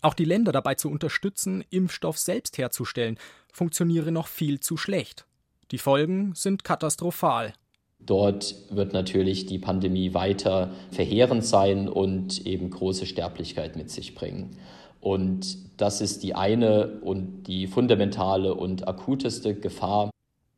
Auch 0.00 0.14
die 0.14 0.24
Länder 0.24 0.50
dabei 0.50 0.76
zu 0.76 0.90
unterstützen, 0.90 1.62
Impfstoff 1.68 2.18
selbst 2.18 2.56
herzustellen, 2.56 3.18
funktioniere 3.52 4.10
noch 4.10 4.28
viel 4.28 4.60
zu 4.60 4.76
schlecht. 4.78 5.26
Die 5.70 5.78
Folgen 5.78 6.34
sind 6.34 6.64
katastrophal. 6.64 7.52
Dort 8.00 8.54
wird 8.70 8.94
natürlich 8.94 9.44
die 9.44 9.58
Pandemie 9.58 10.14
weiter 10.14 10.70
verheerend 10.90 11.44
sein 11.44 11.88
und 11.88 12.46
eben 12.46 12.70
große 12.70 13.04
Sterblichkeit 13.04 13.76
mit 13.76 13.90
sich 13.90 14.14
bringen. 14.14 14.56
Und 15.00 15.58
das 15.80 16.00
ist 16.00 16.22
die 16.22 16.34
eine 16.34 17.00
und 17.00 17.42
die 17.42 17.66
fundamentale 17.66 18.54
und 18.54 18.88
akuteste 18.88 19.54
Gefahr. 19.54 20.10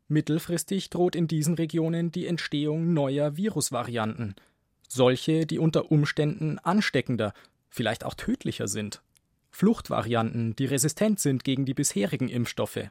Mittelfristig 0.07 0.91
droht 0.91 1.17
in 1.17 1.27
diesen 1.27 1.55
Regionen 1.55 2.13
die 2.13 2.29
Entstehung 2.29 2.93
neuer 2.93 3.37
Virusvarianten– 3.37 4.37
solche, 4.93 5.47
die 5.47 5.59
unter 5.59 5.91
Umständen 5.91 6.59
ansteckender, 6.59 7.33
vielleicht 7.69 8.05
auch 8.05 8.15
tödlicher 8.15 8.69
sind. 8.69 9.03
Fluchtvarianten, 9.51 10.57
die 10.57 10.67
resistent 10.67 11.21
sind 11.21 11.45
gegen 11.45 11.65
die 11.65 11.75
bisherigen 11.75 12.29
Impfstoffe. 12.29 12.91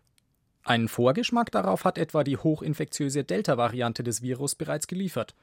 Einen 0.63 0.87
Vorgeschmack 0.87 1.51
darauf 1.51 1.85
hat 1.85 1.97
etwa 1.97 2.23
die 2.23 2.37
hochinfektiöse 2.37 3.23
Delta-Variante 3.23 4.03
des 4.03 4.21
Virus 4.21 4.55
bereits 4.55 4.87
geliefert. 4.87 5.35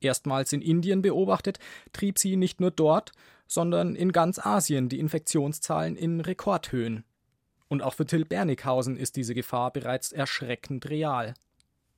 Erstmals 0.00 0.52
in 0.52 0.62
Indien 0.62 1.02
beobachtet, 1.02 1.58
trieb 1.92 2.18
sie 2.18 2.36
nicht 2.36 2.60
nur 2.60 2.70
dort, 2.70 3.12
sondern 3.46 3.94
in 3.94 4.12
ganz 4.12 4.38
Asien 4.38 4.88
die 4.88 4.98
Infektionszahlen 4.98 5.96
in 5.96 6.20
Rekordhöhen. 6.20 7.04
Und 7.68 7.82
auch 7.82 7.94
für 7.94 8.06
Till 8.06 8.24
Bernighausen 8.24 8.96
ist 8.96 9.16
diese 9.16 9.34
Gefahr 9.34 9.72
bereits 9.72 10.12
erschreckend 10.12 10.88
real. 10.90 11.34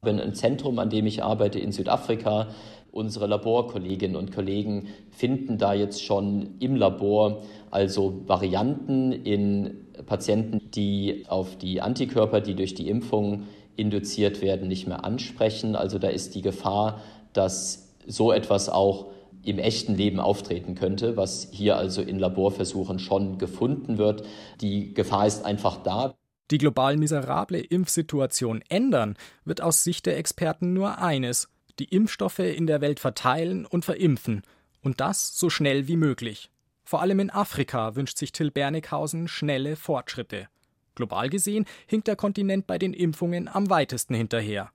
Wenn 0.03 0.21
ein 0.21 0.35
Zentrum, 0.35 0.79
an 0.79 0.91
dem 0.91 1.07
ich 1.07 1.23
arbeite 1.23 1.59
in 1.59 1.73
Südafrika, 1.73 2.49
unsere 2.93 3.27
Laborkolleginnen 3.27 4.17
und 4.17 4.33
Kollegen 4.33 4.89
finden 5.11 5.59
da 5.59 5.75
jetzt 5.75 6.03
schon 6.03 6.57
im 6.61 6.77
Labor 6.77 7.43
also 7.71 8.23
Varianten 8.27 9.13
in 9.13 9.87
Patienten, 10.07 10.71
die 10.71 11.25
auf 11.29 11.57
die 11.57 11.83
Antikörper, 11.83 12.41
die 12.41 12.55
durch 12.55 12.75
die 12.75 12.89
Impfung 12.89 13.45
induziert 13.77 14.41
werden, 14.41 14.69
nicht 14.69 14.87
mehr 14.87 15.05
ansprechen. 15.05 15.77
Also 15.77 15.99
da 15.99 16.09
ist 16.09 16.35
die 16.35 16.43
Gefahr, 16.43 17.03
dass 17.33 17.95
so 18.07 18.33
etwas 18.33 18.69
auch 18.69 19.07
im 19.45 19.59
echten 19.59 19.95
Leben 19.95 20.19
auftreten 20.19 20.75
könnte, 20.75 21.17
was 21.17 21.49
hier 21.53 21.77
also 21.77 22.03
in 22.03 22.19
Laborversuchen 22.19 22.99
schon 22.99 23.39
gefunden 23.39 23.99
wird. 23.99 24.25
Die 24.61 24.95
Gefahr 24.95 25.27
ist 25.27 25.45
einfach 25.45 25.83
da. 25.83 26.15
Die 26.51 26.59
global 26.59 26.97
miserable 26.97 27.59
Impfsituation 27.59 28.63
ändern 28.69 29.17
wird 29.45 29.61
aus 29.61 29.83
Sicht 29.83 30.07
der 30.07 30.17
Experten 30.17 30.73
nur 30.73 30.99
eines 30.99 31.49
die 31.79 31.87
Impfstoffe 31.87 32.39
in 32.39 32.67
der 32.67 32.81
Welt 32.81 33.01
verteilen 33.01 33.67
und 33.67 33.85
verimpfen, 33.85 34.43
und 34.83 35.01
das 35.01 35.37
so 35.37 35.51
schnell 35.51 35.89
wie 35.89 35.97
möglich. 35.97 36.51
Vor 36.85 37.03
allem 37.03 37.19
in 37.19 37.31
Afrika 37.31 37.97
wünscht 37.97 38.17
sich 38.17 38.31
Till 38.31 38.53
Bernighausen 38.53 39.27
schnelle 39.27 39.75
Fortschritte. 39.75 40.49
Global 40.95 41.29
gesehen 41.29 41.67
hinkt 41.87 42.07
der 42.07 42.17
Kontinent 42.17 42.67
bei 42.67 42.79
den 42.79 42.95
Impfungen 42.95 43.49
am 43.49 43.69
weitesten 43.69 44.15
hinterher. 44.15 44.71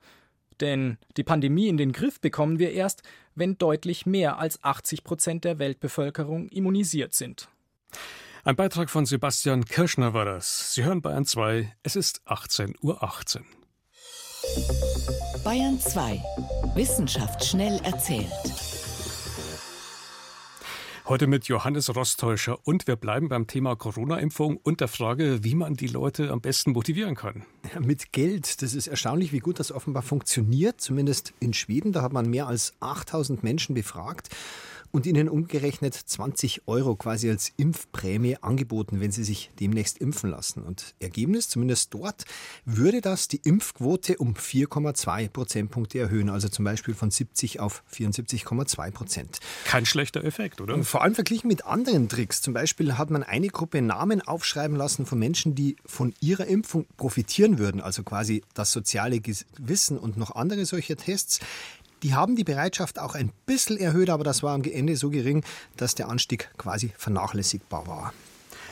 Denn 0.60 0.98
die 1.18 1.24
Pandemie 1.24 1.70
in 1.70 1.78
den 1.78 1.94
Griff 1.94 2.20
bekommen 2.20 2.60
wir 2.60 2.72
erst, 2.72 3.02
wenn 3.34 3.58
deutlich 3.58 4.06
mehr 4.06 4.38
als 4.38 4.64
80 4.64 5.04
Prozent 5.04 5.46
der 5.46 5.58
Weltbevölkerung 5.58 6.50
immunisiert 6.50 7.14
sind. 7.14 7.48
Ein 8.44 8.56
Beitrag 8.56 8.90
von 8.90 9.06
Sebastian 9.06 9.66
Kirschner 9.66 10.16
war 10.16 10.26
das. 10.26 10.74
Sie 10.74 10.84
hören 10.84 11.04
Bayern 11.04 11.26
2, 11.26 11.76
es 11.84 11.96
ist 11.96 12.22
18.18 12.26 12.74
Uhr. 12.82 13.04
18. 13.04 13.46
Bayern 15.44 15.80
2. 15.80 16.20
Wissenschaft 16.74 17.46
schnell 17.46 17.80
erzählt. 17.84 18.32
Heute 21.06 21.28
mit 21.28 21.46
Johannes 21.46 21.96
Rostäuscher 21.96 22.58
und 22.64 22.88
wir 22.88 22.96
bleiben 22.96 23.30
beim 23.30 23.46
Thema 23.46 23.76
Corona-Impfung 23.76 24.58
und 24.58 24.82
der 24.82 24.88
Frage, 24.88 25.44
wie 25.44 25.54
man 25.54 25.76
die 25.76 25.88
Leute 25.88 26.32
am 26.32 26.42
besten 26.42 26.72
motivieren 26.72 27.14
kann. 27.14 27.46
Ja, 27.72 27.80
mit 27.80 28.12
Geld. 28.12 28.64
Das 28.64 28.74
ist 28.74 28.88
erstaunlich, 28.88 29.34
wie 29.34 29.40
gut 29.40 29.60
das 29.60 29.72
offenbar 29.72 30.02
funktioniert. 30.02 30.82
Zumindest 30.82 31.34
in 31.40 31.54
Schweden. 31.54 31.92
Da 31.92 32.02
hat 32.02 32.12
man 32.12 32.28
mehr 32.28 32.48
als 32.48 32.74
8000 32.80 33.44
Menschen 33.44 33.76
befragt 33.76 34.30
und 34.92 35.06
ihnen 35.06 35.30
umgerechnet 35.30 35.94
20 35.94 36.68
Euro 36.68 36.96
quasi 36.96 37.30
als 37.30 37.52
Impfprämie 37.58 38.38
angeboten, 38.42 39.00
wenn 39.00 39.12
sie 39.12 39.24
sich 39.24 39.50
demnächst 39.60 39.98
impfen 40.00 40.30
lassen. 40.30 40.64
Und 40.64 40.96
Ergebnis, 41.00 41.50
zumindest 41.50 41.94
dort, 41.94 42.26
würde 42.66 43.02
das 43.02 43.28
die 43.28 43.42
Impfquote 43.44 44.18
um 44.18 44.34
4,2 44.34 45.30
Prozentpunkte 45.30 46.00
erhöhen, 46.00 46.30
also 46.30 46.50
zum 46.50 46.66
Beispiel 46.66 46.94
von 46.94 47.12
70 47.12 47.60
auf 47.60 47.84
74,2 47.94 48.92
Prozent. 48.92 49.40
Kein 49.66 49.86
schlechter 49.86 50.24
Effekt, 50.24 50.62
oder? 50.62 50.74
Und 50.74 50.84
vor 50.84 51.02
allem 51.02 51.16
verglichen 51.16 51.48
mit 51.48 51.66
anderen 51.66 52.10
Tricks. 52.10 52.42
Zum 52.42 52.54
Beispiel 52.54 52.98
hat 52.98 53.10
man 53.10 53.24
eine 53.24 53.48
Gruppe 53.48 53.82
Namen 53.82 54.22
aufschreiben 54.22 54.76
lassen 54.76 55.06
von 55.06 55.20
Menschen, 55.20 55.56
die 55.56 55.76
von 55.86 56.14
ihrer 56.20 56.48
Impfung 56.48 56.86
profitieren 56.98 57.58
würden, 57.60 57.82
also 57.82 58.04
quasi 58.04 58.44
das 58.54 58.72
soziale 58.72 59.20
Gewissen 59.20 59.98
und 59.98 60.18
noch 60.18 60.36
andere 60.36 60.66
solcher 60.66 60.96
Tests. 60.96 61.40
Die 62.04 62.16
haben 62.16 62.36
die 62.36 62.44
Bereitschaft 62.44 62.98
auch 62.98 63.14
ein 63.14 63.32
bisschen 63.46 63.78
erhöht, 63.78 64.10
aber 64.10 64.24
das 64.24 64.42
war 64.42 64.56
am 64.56 64.64
Ende 64.64 64.96
so 64.98 65.10
gering, 65.10 65.44
dass 65.78 65.94
der 65.96 66.10
Anstieg 66.10 66.50
quasi 66.58 66.92
vernachlässigbar 66.98 67.86
war. 67.88 68.14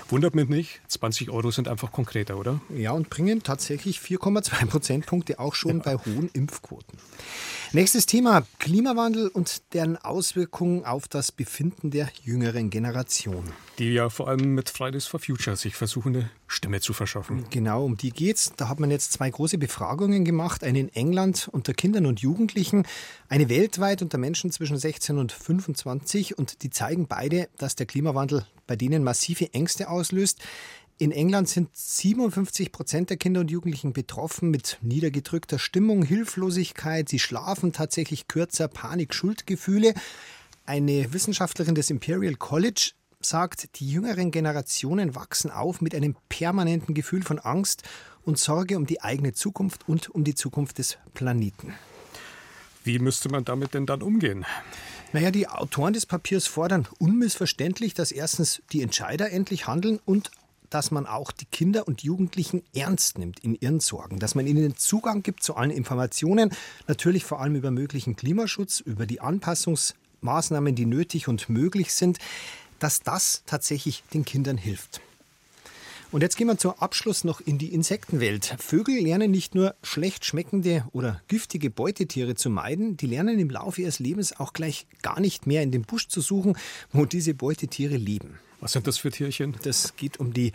Wundert 0.10 0.34
mich 0.34 0.50
nicht, 0.50 0.82
20 0.88 1.30
Euro 1.30 1.52
sind 1.52 1.68
einfach 1.68 1.92
konkreter, 1.92 2.38
oder? 2.38 2.60
Ja, 2.76 2.92
und 2.94 3.12
bringen 3.12 3.44
tatsächlich 3.44 4.00
4,2 4.00 4.66
Prozentpunkte 4.66 5.40
auch 5.40 5.54
schon 5.54 5.78
ja. 5.78 5.84
bei 5.84 5.98
hohen 5.98 6.30
Impfquoten. 6.34 6.98
Nächstes 7.72 8.08
Thema: 8.08 8.48
Klimawandel 8.58 9.28
und 9.28 9.62
deren 9.74 9.96
Auswirkungen 9.96 10.86
auf 10.86 11.08
das 11.08 11.32
Befinden 11.32 11.92
der 11.92 12.10
jüngeren 12.24 12.72
Generation. 12.72 13.44
Die 13.78 13.94
ja 13.94 14.10
vor 14.10 14.28
allem 14.28 14.56
mit 14.56 14.72
Fridays 14.72 15.06
for 15.06 15.20
Future 15.20 15.56
sich 15.56 15.76
versuchen, 15.76 16.16
eine 16.16 16.32
Stimme 16.48 16.82
zu 16.82 16.94
verschaffen. 16.94 17.46
Genau, 17.52 17.86
um 17.86 17.96
die 17.96 18.10
geht's. 18.10 18.54
Da 18.58 18.70
hat 18.70 18.80
man 18.80 18.90
jetzt 18.90 19.14
zwei 19.14 19.30
große 19.30 19.60
Befragungen 19.60 20.26
gemacht: 20.26 20.64
eine 20.64 20.80
in 20.80 20.90
England 20.96 21.48
unter 21.52 21.76
Kindern 21.76 22.08
und 22.08 22.22
Jugendlichen, 22.22 22.88
eine 23.28 23.50
weltweit 23.50 24.02
unter 24.02 24.18
Menschen 24.18 24.50
zwischen 24.52 24.80
16 24.80 25.20
und 25.20 25.32
25. 25.32 26.40
Und 26.40 26.64
die 26.64 26.72
zeigen 26.72 27.06
beide, 27.06 27.50
dass 27.60 27.76
der 27.76 27.86
Klimawandel 27.86 28.48
bei 28.66 28.78
denen 28.78 29.04
massive 29.04 29.54
Ängste 29.54 29.90
auslöst. 29.90 30.40
In 31.02 31.14
England 31.14 31.48
sind 31.48 31.70
57 31.72 32.74
Prozent 32.74 33.10
der 33.10 33.16
Kinder 33.16 33.40
und 33.40 33.50
Jugendlichen 33.50 33.94
betroffen 33.94 34.52
mit 34.52 34.80
niedergedrückter 34.82 35.58
Stimmung, 35.58 36.04
Hilflosigkeit. 36.04 37.08
Sie 37.08 37.20
schlafen 37.20 37.72
tatsächlich 37.72 38.28
kürzer, 38.28 38.68
Panik, 38.68 39.14
Schuldgefühle. 39.14 39.94
Eine 40.66 41.14
Wissenschaftlerin 41.14 41.74
des 41.74 41.90
Imperial 41.90 42.36
College 42.36 42.92
sagt, 43.22 43.80
die 43.80 43.90
jüngeren 43.90 44.32
Generationen 44.32 45.16
wachsen 45.16 45.52
auf 45.52 45.80
mit 45.80 45.96
einem 45.96 46.18
permanenten 46.28 46.94
Gefühl 46.94 47.24
von 47.24 47.40
Angst 47.40 47.84
und 48.24 48.38
Sorge 48.38 48.76
um 48.76 48.86
die 48.86 49.02
eigene 49.02 49.32
Zukunft 49.32 49.88
und 49.88 50.10
um 50.10 50.26
die 50.26 50.36
Zukunft 50.36 50.80
des 50.80 50.98
Planeten. 51.14 51.76
Wie 52.84 53.00
müsste 53.00 53.30
man 53.30 53.46
damit 53.46 53.74
denn 53.74 53.86
dann 53.86 54.02
umgehen? 54.02 54.46
Naja, 55.14 55.32
die 55.32 55.48
Autoren 55.48 55.94
des 55.94 56.06
Papiers 56.06 56.46
fordern 56.46 56.90
unmissverständlich, 56.98 57.94
dass 57.94 58.12
erstens 58.12 58.62
die 58.74 58.82
Entscheider 58.82 59.32
endlich 59.32 59.66
handeln 59.66 60.02
und 60.04 60.30
dass 60.70 60.92
man 60.92 61.06
auch 61.06 61.32
die 61.32 61.46
Kinder 61.46 61.88
und 61.88 62.04
Jugendlichen 62.04 62.64
ernst 62.74 63.18
nimmt 63.18 63.40
in 63.40 63.56
ihren 63.56 63.80
Sorgen, 63.80 64.20
dass 64.20 64.36
man 64.36 64.48
ihnen 64.48 64.76
Zugang 64.78 65.24
gibt 65.24 65.44
zu 65.44 65.56
allen 65.56 65.72
Informationen, 65.72 66.52
natürlich 66.88 67.26
vor 67.26 67.42
allem 67.42 67.56
über 67.56 67.72
möglichen 67.72 68.16
Klimaschutz, 68.16 68.80
über 68.80 69.06
die 69.06 69.22
Anpassungsmaßnahmen, 69.22 70.76
die 70.76 70.86
nötig 70.86 71.28
und 71.28 71.50
möglich 71.50 71.94
sind, 71.94 72.20
dass 72.80 73.02
das 73.02 73.44
tatsächlich 73.46 74.04
den 74.14 74.26
Kindern 74.26 74.58
hilft. 74.58 75.02
Und 76.12 76.22
jetzt 76.22 76.38
gehen 76.38 76.48
wir 76.48 76.58
zum 76.58 76.72
Abschluss 76.72 77.24
noch 77.24 77.40
in 77.40 77.60
die 77.60 77.72
Insektenwelt. 77.72 78.56
Vögel 78.58 79.00
lernen 79.00 79.30
nicht 79.30 79.54
nur 79.54 79.76
schlecht 79.84 80.26
schmeckende 80.26 80.84
oder 80.92 81.22
giftige 81.28 81.70
Beutetiere 81.70 82.34
zu 82.34 82.50
meiden, 82.50 82.98
die 82.98 83.06
lernen 83.06 83.38
im 83.38 83.52
Laufe 83.52 83.84
ihres 83.84 84.00
Lebens 84.00 84.40
auch 84.40 84.54
gleich 84.54 84.88
gar 85.04 85.20
nicht 85.20 85.46
mehr 85.46 85.62
in 85.62 85.72
den 85.72 85.84
Busch 85.84 86.08
zu 86.08 86.22
suchen, 86.22 86.58
wo 86.92 87.06
diese 87.06 87.36
Beutetiere 87.36 87.98
leben. 87.98 88.40
Was 88.62 88.74
sind 88.74 88.88
das 88.88 88.98
für 88.98 89.10
Tierchen? 89.10 89.56
Das 89.64 89.96
geht 89.96 90.20
um 90.20 90.34
die 90.34 90.52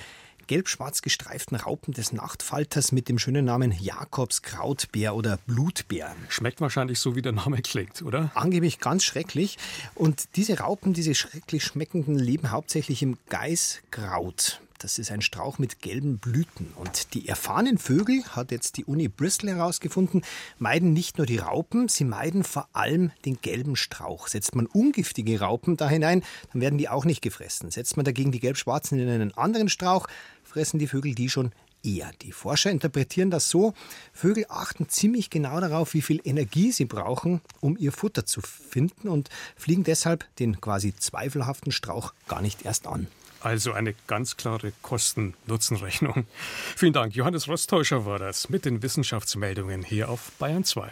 gelb-schwarz 0.46 1.00
gestreiften 1.00 1.56
Raupen 1.56 1.94
des 1.94 2.12
Nachtfalters 2.12 2.92
mit 2.92 3.08
dem 3.08 3.18
schönen 3.18 3.46
Namen 3.46 3.72
Jakobskrautbär 3.72 5.14
oder 5.14 5.38
Blutbär. 5.46 6.14
Schmeckt 6.28 6.60
wahrscheinlich 6.60 6.98
so, 6.98 7.16
wie 7.16 7.22
der 7.22 7.32
Name 7.32 7.62
klingt, 7.62 8.02
oder? 8.02 8.30
Angeblich 8.34 8.78
ganz 8.78 9.04
schrecklich. 9.04 9.56
Und 9.94 10.36
diese 10.36 10.58
Raupen, 10.58 10.92
diese 10.92 11.14
schrecklich 11.14 11.64
schmeckenden, 11.64 12.18
leben 12.18 12.50
hauptsächlich 12.50 13.02
im 13.02 13.16
Geißkraut. 13.30 14.60
Das 14.84 14.98
ist 14.98 15.10
ein 15.10 15.22
Strauch 15.22 15.58
mit 15.58 15.80
gelben 15.80 16.18
Blüten. 16.18 16.66
Und 16.76 17.14
die 17.14 17.26
erfahrenen 17.26 17.78
Vögel, 17.78 18.22
hat 18.24 18.50
jetzt 18.50 18.76
die 18.76 18.84
Uni 18.84 19.08
Bristol 19.08 19.48
herausgefunden, 19.48 20.20
meiden 20.58 20.92
nicht 20.92 21.16
nur 21.16 21.26
die 21.26 21.38
Raupen, 21.38 21.88
sie 21.88 22.04
meiden 22.04 22.44
vor 22.44 22.68
allem 22.74 23.10
den 23.24 23.40
gelben 23.40 23.76
Strauch. 23.76 24.28
Setzt 24.28 24.54
man 24.54 24.66
ungiftige 24.66 25.40
Raupen 25.40 25.78
da 25.78 25.88
hinein, 25.88 26.22
dann 26.52 26.60
werden 26.60 26.76
die 26.76 26.90
auch 26.90 27.06
nicht 27.06 27.22
gefressen. 27.22 27.70
Setzt 27.70 27.96
man 27.96 28.04
dagegen 28.04 28.30
die 28.30 28.40
gelb-schwarzen 28.40 28.98
in 28.98 29.08
einen 29.08 29.32
anderen 29.38 29.70
Strauch, 29.70 30.06
fressen 30.42 30.78
die 30.78 30.86
Vögel 30.86 31.14
die 31.14 31.30
schon 31.30 31.52
eher. 31.82 32.10
Die 32.20 32.32
Forscher 32.32 32.70
interpretieren 32.70 33.30
das 33.30 33.48
so, 33.48 33.72
Vögel 34.12 34.44
achten 34.50 34.90
ziemlich 34.90 35.30
genau 35.30 35.60
darauf, 35.60 35.94
wie 35.94 36.02
viel 36.02 36.20
Energie 36.24 36.72
sie 36.72 36.84
brauchen, 36.84 37.40
um 37.62 37.78
ihr 37.78 37.90
Futter 37.90 38.26
zu 38.26 38.42
finden 38.42 39.08
und 39.08 39.30
fliegen 39.56 39.84
deshalb 39.84 40.26
den 40.36 40.60
quasi 40.60 40.94
zweifelhaften 40.94 41.72
Strauch 41.72 42.12
gar 42.28 42.42
nicht 42.42 42.66
erst 42.66 42.86
an. 42.86 43.06
Also 43.44 43.72
eine 43.72 43.94
ganz 44.06 44.38
klare 44.38 44.72
Kosten-Nutzen-Rechnung. 44.80 46.26
Vielen 46.76 46.94
Dank. 46.94 47.14
Johannes 47.14 47.46
Rostäuscher 47.46 48.06
war 48.06 48.18
das 48.18 48.48
mit 48.48 48.64
den 48.64 48.82
Wissenschaftsmeldungen 48.82 49.82
hier 49.82 50.08
auf 50.08 50.32
Bayern 50.38 50.64
2. 50.64 50.90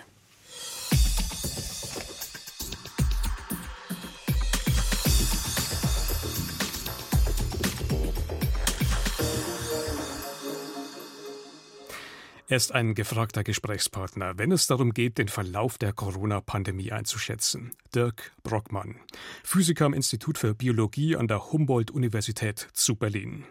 Er 12.52 12.56
ist 12.56 12.72
ein 12.72 12.94
gefragter 12.94 13.44
Gesprächspartner, 13.44 14.36
wenn 14.36 14.52
es 14.52 14.66
darum 14.66 14.92
geht, 14.92 15.16
den 15.16 15.28
Verlauf 15.28 15.78
der 15.78 15.94
Corona-Pandemie 15.94 16.92
einzuschätzen. 16.92 17.70
Dirk 17.94 18.32
Brockmann, 18.42 18.96
Physiker 19.42 19.86
am 19.86 19.94
Institut 19.94 20.36
für 20.36 20.54
Biologie 20.54 21.16
an 21.16 21.28
der 21.28 21.50
Humboldt-Universität 21.50 22.68
zu 22.74 22.96
Berlin. 22.96 23.46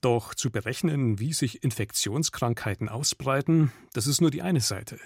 Doch 0.00 0.34
zu 0.34 0.50
berechnen, 0.50 1.18
wie 1.18 1.34
sich 1.34 1.62
Infektionskrankheiten 1.62 2.88
ausbreiten, 2.88 3.70
das 3.92 4.06
ist 4.06 4.22
nur 4.22 4.30
die 4.30 4.40
eine 4.40 4.62
Seite. 4.62 4.98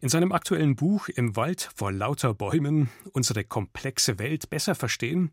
In 0.00 0.08
seinem 0.08 0.32
aktuellen 0.32 0.74
Buch 0.74 1.08
Im 1.08 1.36
Wald 1.36 1.70
vor 1.76 1.92
lauter 1.92 2.34
Bäumen 2.34 2.90
unsere 3.12 3.44
komplexe 3.44 4.18
Welt 4.18 4.50
besser 4.50 4.74
verstehen, 4.74 5.30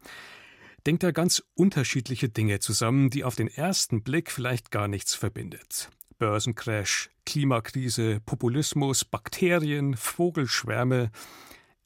denkt 0.85 1.01
er 1.01 1.11
ganz 1.11 1.41
unterschiedliche 1.55 2.29
Dinge 2.29 2.59
zusammen, 2.59 3.09
die 3.09 3.23
auf 3.23 3.33
den 3.33 3.47
ersten 3.47 4.03
Blick 4.03 4.29
vielleicht 4.29 4.69
gar 4.69 4.87
nichts 4.87 5.15
verbindet. 5.15 5.89
Börsencrash, 6.21 7.09
Klimakrise, 7.25 8.19
Populismus, 8.23 9.03
Bakterien, 9.03 9.95
Vogelschwärme. 9.97 11.09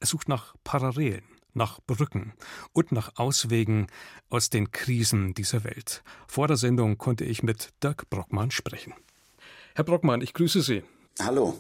Er 0.02 0.08
sucht 0.08 0.28
nach 0.28 0.56
Parallelen, 0.65 1.24
nach 1.54 1.80
Brücken 1.88 2.34
und 2.74 2.91
nach 2.91 3.13
Auswegen 3.15 3.88
aus 4.30 4.50
den 4.50 4.71
Krisen 4.71 5.34
dieser 5.36 5.63
Welt. 5.63 6.04
Vor 6.28 6.50
der 6.50 6.58
Sendung 6.58 6.98
konnte 6.98 7.24
ich 7.24 7.43
mit 7.43 7.69
Dirk 7.82 8.10
Brockmann 8.10 8.52
sprechen. 8.52 8.93
Herr 9.74 9.86
Brockmann, 9.86 10.19
ich 10.19 10.34
grüße 10.34 10.62
Sie. 10.62 10.84
Hallo. 11.21 11.58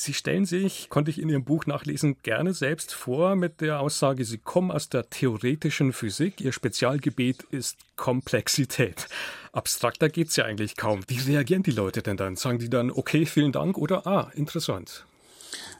Sie 0.00 0.14
stellen 0.14 0.46
sich, 0.46 0.88
konnte 0.88 1.10
ich 1.10 1.20
in 1.20 1.28
Ihrem 1.28 1.44
Buch 1.44 1.66
nachlesen, 1.66 2.16
gerne 2.22 2.54
selbst 2.54 2.94
vor 2.94 3.36
mit 3.36 3.60
der 3.60 3.80
Aussage, 3.80 4.24
Sie 4.24 4.38
kommen 4.38 4.70
aus 4.70 4.88
der 4.88 5.10
theoretischen 5.10 5.92
Physik, 5.92 6.40
Ihr 6.40 6.52
Spezialgebiet 6.52 7.42
ist 7.50 7.76
Komplexität. 7.96 9.08
Abstrakter 9.52 10.08
geht's 10.08 10.36
ja 10.36 10.46
eigentlich 10.46 10.76
kaum. 10.76 11.02
Wie 11.06 11.18
reagieren 11.18 11.62
die 11.62 11.70
Leute 11.70 12.00
denn 12.00 12.16
dann? 12.16 12.36
Sagen 12.36 12.58
die 12.58 12.70
dann, 12.70 12.90
okay, 12.90 13.26
vielen 13.26 13.52
Dank 13.52 13.76
oder 13.76 14.06
ah, 14.06 14.30
interessant? 14.34 15.04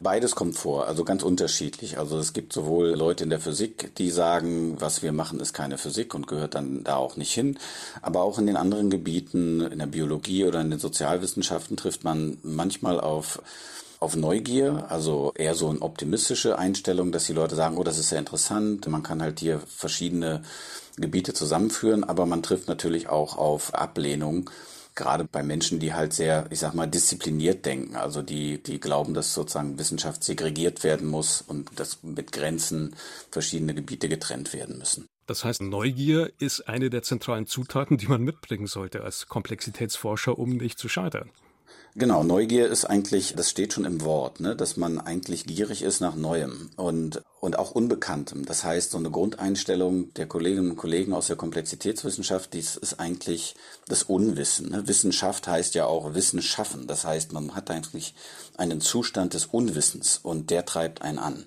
Beides 0.01 0.35
kommt 0.35 0.57
vor, 0.57 0.87
also 0.87 1.05
ganz 1.05 1.23
unterschiedlich. 1.23 1.99
Also 1.99 2.19
es 2.19 2.33
gibt 2.33 2.53
sowohl 2.53 2.89
Leute 2.89 3.25
in 3.25 3.31
der 3.31 3.41
Physik, 3.41 3.95
die 3.97 4.11
sagen, 4.11 4.81
was 4.81 5.03
wir 5.03 5.13
machen, 5.13 5.41
ist 5.41 5.55
keine 5.55 5.79
Physik 5.79 6.15
und 6.15 6.27
gehört 6.27 6.55
dann 6.55 6.85
da 6.85 6.97
auch 6.97 7.17
nicht 7.17 7.33
hin. 7.33 7.59
Aber 8.03 8.23
auch 8.23 8.39
in 8.39 8.47
den 8.47 8.57
anderen 8.57 8.91
Gebieten, 8.91 9.61
in 9.61 9.79
der 9.79 9.87
Biologie 9.87 10.45
oder 10.45 10.61
in 10.61 10.71
den 10.71 10.79
Sozialwissenschaften 10.79 11.77
trifft 11.77 12.05
man 12.05 12.37
manchmal 12.43 13.01
auf 13.01 13.43
auf 14.01 14.17
Neugier, 14.17 14.87
also 14.89 15.33
eher 15.37 15.55
so 15.55 15.69
eine 15.69 15.83
optimistische 15.83 16.59
Einstellung, 16.59 17.13
dass 17.13 17.27
die 17.27 17.35
Leute 17.35 17.55
sagen, 17.55 17.77
oh, 17.77 17.85
das 17.85 17.99
ist 17.99 18.09
sehr 18.09 18.19
interessant, 18.19 18.87
man 18.89 19.03
kann 19.03 19.23
halt 19.23 19.41
hier 19.41 19.61
verschiedene 19.61 20.43
Gebiete 20.97 21.35
zusammenführen, 21.35 22.03
aber 22.03 22.25
man 22.25 22.43
trifft 22.43 22.67
natürlich 22.67 23.09
auch 23.09 23.37
auf 23.37 23.75
Ablehnung, 23.75 24.51
gerade 24.95 25.25
bei 25.25 25.43
Menschen, 25.43 25.81
die 25.81 25.93
halt 25.93 26.13
sehr, 26.15 26.47
ich 26.51 26.59
sag 26.59 26.75
mal, 26.75 26.87
diszipliniert 26.87 27.65
denken, 27.67 27.97
also 27.97 28.23
die, 28.23 28.63
die 28.63 28.81
glauben, 28.81 29.15
dass 29.15 29.35
sozusagen 29.35 29.79
Wissenschaft 29.79 30.25
segregiert 30.25 30.83
werden 30.83 31.07
muss 31.07 31.43
und 31.43 31.79
dass 31.79 32.03
mit 32.03 32.33
Grenzen 32.33 32.97
verschiedene 33.31 33.75
Gebiete 33.75 34.09
getrennt 34.09 34.53
werden 34.53 34.79
müssen. 34.79 35.07
Das 35.27 35.45
heißt, 35.45 35.63
Neugier 35.63 36.33
ist 36.39 36.69
eine 36.69 36.91
der 36.91 37.03
zentralen 37.03 37.47
Zutaten, 37.47 37.99
die 37.99 38.09
man 38.09 38.23
mitbringen 38.23 38.67
sollte 38.67 39.03
als 39.03 39.29
Komplexitätsforscher, 39.29 40.39
um 40.39 40.57
nicht 40.57 40.79
zu 40.79 40.89
scheitern. 40.89 41.31
Genau, 41.97 42.23
Neugier 42.23 42.69
ist 42.69 42.85
eigentlich, 42.85 43.35
das 43.35 43.51
steht 43.51 43.73
schon 43.73 43.85
im 43.85 44.03
Wort, 44.03 44.39
ne, 44.39 44.55
dass 44.55 44.77
man 44.77 45.01
eigentlich 45.01 45.45
gierig 45.45 45.83
ist 45.83 46.01
nach 46.01 46.15
Neuem 46.15 46.71
und, 46.77 47.21
und 47.41 47.59
auch 47.59 47.73
Unbekanntem. 47.73 48.47
Das 48.47 48.63
heißt, 48.63 48.93
so 48.93 48.99
eine 48.99 49.11
Grundeinstellung 49.11 50.15
der 50.15 50.27
Kolleginnen 50.27 50.71
und 50.71 50.77
Kollegen 50.77 51.13
aus 51.13 51.27
der 51.27 51.35
Komplexitätswissenschaft, 51.35 52.55
dies 52.55 52.77
ist 52.77 53.01
eigentlich 53.01 53.57
das 53.89 54.05
Unwissen. 54.05 54.71
Ne? 54.71 54.87
Wissenschaft 54.87 55.49
heißt 55.49 55.75
ja 55.75 55.87
auch 55.87 56.15
Wissen 56.15 56.43
schaffen. 56.43 56.87
Das 56.87 57.05
heißt, 57.05 57.33
man 57.33 57.57
hat 57.57 57.73
eigentlich 57.73 58.15
einen 58.57 58.81
Zustand 58.81 59.35
des 59.35 59.47
Unwissens 59.47 60.21
und 60.23 60.51
der 60.51 60.65
treibt 60.65 61.03
einen 61.03 61.19
an. 61.19 61.47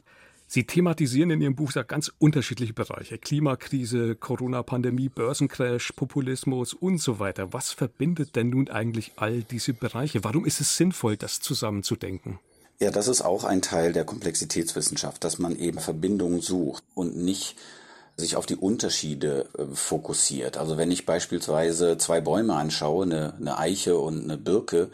Sie 0.53 0.65
thematisieren 0.65 1.31
in 1.31 1.41
Ihrem 1.41 1.55
Buch 1.55 1.71
ja 1.71 1.81
ganz 1.81 2.11
unterschiedliche 2.19 2.73
Bereiche. 2.73 3.17
Klimakrise, 3.17 4.15
Corona-Pandemie, 4.15 5.09
Börsencrash, 5.09 5.93
Populismus 5.93 6.75
und 6.75 6.99
so 6.99 7.17
weiter. 7.17 7.53
Was 7.53 7.71
verbindet 7.71 8.35
denn 8.35 8.51
nun 8.51 8.69
eigentlich 8.69 9.13
all 9.15 9.41
diese 9.41 9.73
Bereiche? 9.73 10.23
Warum 10.23 10.45
ist 10.45 10.61
es 10.61 10.77
sinnvoll, 10.77 11.17
das 11.17 11.39
zusammenzudenken? 11.39 12.37
Ja, 12.79 12.91
das 12.91 13.07
ist 13.07 13.23
auch 13.23 13.45
ein 13.45 13.63
Teil 13.63 13.93
der 13.93 14.05
Komplexitätswissenschaft, 14.05 15.23
dass 15.23 15.39
man 15.39 15.57
eben 15.57 15.79
Verbindungen 15.79 16.39
sucht 16.39 16.83
und 16.93 17.17
nicht 17.17 17.55
sich 18.15 18.35
auf 18.35 18.45
die 18.45 18.55
Unterschiede 18.55 19.47
äh, 19.57 19.63
fokussiert. 19.73 20.57
Also 20.57 20.77
wenn 20.77 20.91
ich 20.91 21.05
beispielsweise 21.05 21.97
zwei 21.97 22.21
Bäume 22.21 22.53
anschaue, 22.53 23.05
eine, 23.05 23.33
eine 23.39 23.57
Eiche 23.57 23.97
und 23.97 24.23
eine 24.23 24.37
Birke, 24.37 24.89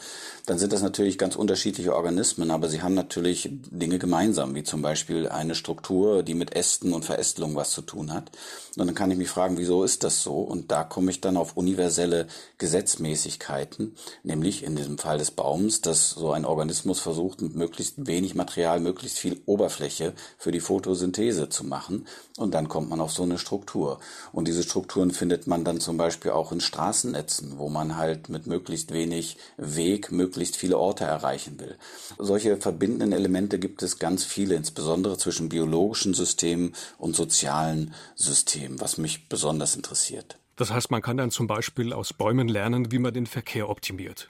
dann 0.45 0.57
sind 0.57 0.71
das 0.71 0.81
natürlich 0.81 1.17
ganz 1.17 1.35
unterschiedliche 1.35 1.95
Organismen, 1.95 2.49
aber 2.49 2.69
sie 2.69 2.81
haben 2.81 2.93
natürlich 2.93 3.49
Dinge 3.51 3.99
gemeinsam, 3.99 4.55
wie 4.55 4.63
zum 4.63 4.81
Beispiel 4.81 5.27
eine 5.27 5.53
Struktur, 5.53 6.23
die 6.23 6.33
mit 6.33 6.55
Ästen 6.55 6.93
und 6.93 7.03
Verästelung 7.03 7.55
was 7.55 7.71
zu 7.71 7.81
tun 7.81 8.13
hat. 8.13 8.31
Und 8.77 8.87
dann 8.87 8.95
kann 8.95 9.11
ich 9.11 9.17
mich 9.17 9.29
fragen, 9.29 9.57
wieso 9.57 9.83
ist 9.83 10.03
das 10.03 10.23
so? 10.23 10.39
Und 10.39 10.71
da 10.71 10.83
komme 10.85 11.11
ich 11.11 11.19
dann 11.19 11.35
auf 11.35 11.57
universelle 11.57 12.27
Gesetzmäßigkeiten, 12.57 13.95
nämlich 14.23 14.63
in 14.63 14.75
diesem 14.75 14.97
Fall 14.97 15.17
des 15.17 15.31
Baums, 15.31 15.81
dass 15.81 16.11
so 16.11 16.31
ein 16.31 16.45
Organismus 16.45 16.99
versucht, 16.99 17.41
mit 17.41 17.55
möglichst 17.55 18.07
wenig 18.07 18.33
Material, 18.33 18.79
möglichst 18.79 19.19
viel 19.19 19.41
Oberfläche 19.45 20.13
für 20.37 20.51
die 20.51 20.61
Photosynthese 20.61 21.49
zu 21.49 21.65
machen. 21.65 22.07
Und 22.37 22.53
dann 22.53 22.69
kommt 22.69 22.89
man 22.89 23.01
auf 23.01 23.08
so 23.09 23.23
eine 23.23 23.37
Struktur. 23.37 23.99
Und 24.31 24.47
diese 24.47 24.63
Strukturen 24.63 25.11
findet 25.11 25.47
man 25.47 25.63
dann 25.63 25.79
zum 25.79 25.97
Beispiel 25.97 26.31
auch 26.31 26.51
in 26.51 26.61
Straßennetzen, 26.61 27.57
wo 27.57 27.69
man 27.69 27.97
halt 27.97 28.29
mit 28.29 28.47
möglichst 28.47 28.93
wenig 28.93 29.37
Weg 29.57 30.11
möglichst 30.11 30.55
viele 30.55 30.77
Orte 30.77 31.03
erreichen 31.03 31.59
will. 31.59 31.77
Solche 32.17 32.57
verbindenden 32.57 33.11
Elemente 33.11 33.59
gibt 33.59 33.83
es 33.83 33.99
ganz 33.99 34.23
viele, 34.23 34.55
insbesondere 34.55 35.17
zwischen 35.17 35.49
biologischen 35.49 36.13
Systemen 36.13 36.75
und 36.97 37.15
sozialen 37.15 37.93
Systemen, 38.15 38.79
was 38.81 38.97
mich 38.97 39.27
besonders 39.29 39.75
interessiert. 39.75 40.37
Das 40.55 40.71
heißt, 40.71 40.91
man 40.91 41.01
kann 41.01 41.15
dann 41.15 41.31
zum 41.31 41.47
Beispiel 41.47 41.93
aus 41.93 42.11
Bäumen 42.11 42.49
lernen, 42.49 42.91
wie 42.91 42.99
man 42.99 43.13
den 43.13 43.27
Verkehr 43.27 43.69
optimiert. 43.69 44.29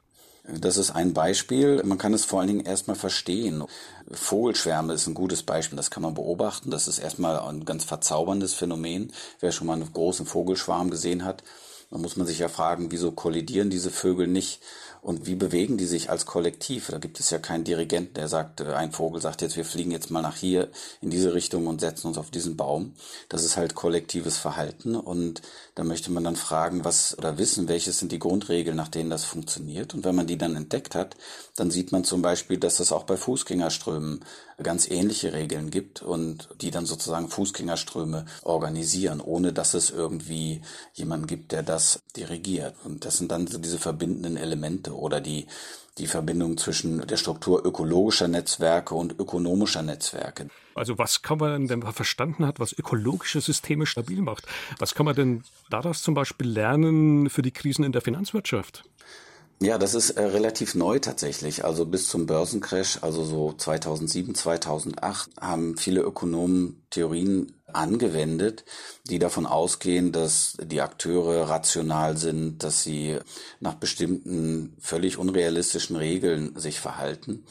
Das 0.57 0.77
ist 0.77 0.91
ein 0.91 1.13
Beispiel. 1.13 1.83
Man 1.83 1.97
kann 1.97 2.13
es 2.13 2.25
vor 2.25 2.39
allen 2.39 2.47
Dingen 2.47 2.65
erstmal 2.65 2.95
verstehen. 2.95 3.63
Vogelschwärme 4.11 4.93
ist 4.93 5.05
ein 5.07 5.13
gutes 5.13 5.43
Beispiel. 5.43 5.77
Das 5.77 5.91
kann 5.91 6.03
man 6.03 6.13
beobachten. 6.15 6.71
Das 6.71 6.87
ist 6.87 6.99
erstmal 6.99 7.39
ein 7.39 7.65
ganz 7.65 7.83
verzauberndes 7.83 8.53
Phänomen. 8.53 9.11
Wer 9.39 9.51
schon 9.51 9.67
mal 9.67 9.73
einen 9.73 9.91
großen 9.93 10.25
Vogelschwarm 10.25 10.89
gesehen 10.89 11.23
hat, 11.23 11.43
dann 11.91 12.01
muss 12.01 12.17
man 12.17 12.27
sich 12.27 12.39
ja 12.39 12.49
fragen, 12.49 12.91
wieso 12.91 13.11
kollidieren 13.11 13.69
diese 13.69 13.89
Vögel 13.89 14.27
nicht 14.27 14.61
und 15.01 15.25
wie 15.27 15.35
bewegen 15.35 15.77
die 15.77 15.85
sich 15.85 16.09
als 16.09 16.25
Kollektiv? 16.25 16.87
Da 16.91 16.97
gibt 16.97 17.19
es 17.19 17.29
ja 17.29 17.39
keinen 17.39 17.63
Dirigenten, 17.63 18.15
der 18.15 18.27
sagt, 18.27 18.59
äh, 18.61 18.73
ein 18.73 18.91
Vogel 18.91 19.21
sagt 19.21 19.41
jetzt, 19.41 19.55
wir 19.55 19.63
fliegen 19.63 19.91
jetzt 19.91 20.11
mal 20.11 20.21
nach 20.21 20.35
hier 20.35 20.69
in 21.01 21.09
diese 21.09 21.33
Richtung 21.33 21.67
und 21.67 21.79
setzen 21.79 22.07
uns 22.07 22.17
auf 22.17 22.31
diesen 22.31 22.57
Baum. 22.57 22.93
Das 23.29 23.43
ist 23.43 23.55
halt 23.55 23.75
kollektives 23.75 24.37
Verhalten 24.37 24.95
und 24.95 25.41
da 25.75 25.83
möchte 25.85 26.11
man 26.11 26.25
dann 26.25 26.35
fragen, 26.35 26.83
was 26.83 27.17
oder 27.17 27.37
wissen, 27.37 27.69
welches 27.69 27.99
sind 27.99 28.11
die 28.11 28.19
Grundregeln, 28.19 28.75
nach 28.75 28.89
denen 28.89 29.09
das 29.09 29.23
funktioniert. 29.23 29.93
Und 29.93 30.03
wenn 30.03 30.15
man 30.15 30.27
die 30.27 30.37
dann 30.37 30.55
entdeckt 30.57 30.95
hat, 30.95 31.15
dann 31.55 31.71
sieht 31.71 31.93
man 31.93 32.03
zum 32.03 32.21
Beispiel, 32.21 32.57
dass 32.57 32.81
es 32.81 32.91
auch 32.91 33.03
bei 33.03 33.15
Fußgängerströmen 33.15 34.25
ganz 34.61 34.89
ähnliche 34.89 35.31
Regeln 35.31 35.71
gibt 35.71 36.01
und 36.01 36.49
die 36.59 36.71
dann 36.71 36.85
sozusagen 36.85 37.29
Fußgängerströme 37.29 38.25
organisieren, 38.43 39.21
ohne 39.21 39.53
dass 39.53 39.73
es 39.73 39.89
irgendwie 39.89 40.61
jemanden 40.93 41.27
gibt, 41.27 41.53
der 41.53 41.63
das 41.63 41.78
dirigiert. 42.15 42.75
Und 42.83 43.05
das 43.05 43.17
sind 43.17 43.31
dann 43.31 43.47
so 43.47 43.57
diese 43.57 43.79
verbindenden 43.79 44.37
Elemente 44.37 44.95
oder 44.95 45.21
die 45.21 45.47
die 45.99 46.07
Verbindung 46.07 46.57
zwischen 46.57 47.05
der 47.05 47.17
Struktur 47.17 47.65
ökologischer 47.65 48.27
Netzwerke 48.27 48.95
und 48.95 49.19
ökonomischer 49.19 49.81
Netzwerke. 49.81 50.47
Also 50.73 50.97
was 50.97 51.21
kann 51.21 51.37
man 51.39 51.51
denn, 51.51 51.69
wenn 51.69 51.79
man 51.79 51.93
verstanden 51.93 52.45
hat, 52.45 52.59
was 52.59 52.73
ökologische 52.73 53.41
Systeme 53.41 53.85
stabil 53.85 54.21
macht, 54.21 54.45
was 54.79 54.95
kann 54.95 55.05
man 55.05 55.15
denn 55.15 55.43
daraus 55.69 56.01
zum 56.01 56.13
Beispiel 56.13 56.47
lernen 56.47 57.29
für 57.29 57.41
die 57.41 57.51
Krisen 57.51 57.83
in 57.83 57.91
der 57.91 58.01
Finanzwirtschaft? 58.01 58.85
Ja, 59.61 59.77
das 59.77 59.93
ist 59.93 60.11
äh, 60.11 60.23
relativ 60.23 60.73
neu 60.73 60.99
tatsächlich. 60.99 61.65
Also 61.65 61.85
bis 61.85 62.07
zum 62.07 62.25
Börsencrash, 62.25 62.99
also 63.01 63.25
so 63.25 63.51
2007, 63.51 64.33
2008, 64.33 65.31
haben 65.41 65.75
viele 65.75 65.99
Ökonomen 65.99 66.81
Theorien 66.91 67.58
angewendet, 67.73 68.63
die 69.09 69.19
davon 69.19 69.45
ausgehen, 69.45 70.11
dass 70.11 70.57
die 70.61 70.81
Akteure 70.81 71.49
rational 71.49 72.17
sind, 72.17 72.63
dass 72.63 72.83
sie 72.83 73.17
nach 73.59 73.75
bestimmten 73.75 74.75
völlig 74.79 75.17
unrealistischen 75.17 75.95
Regeln 75.95 76.57
sich 76.59 76.79
verhalten. 76.79 77.43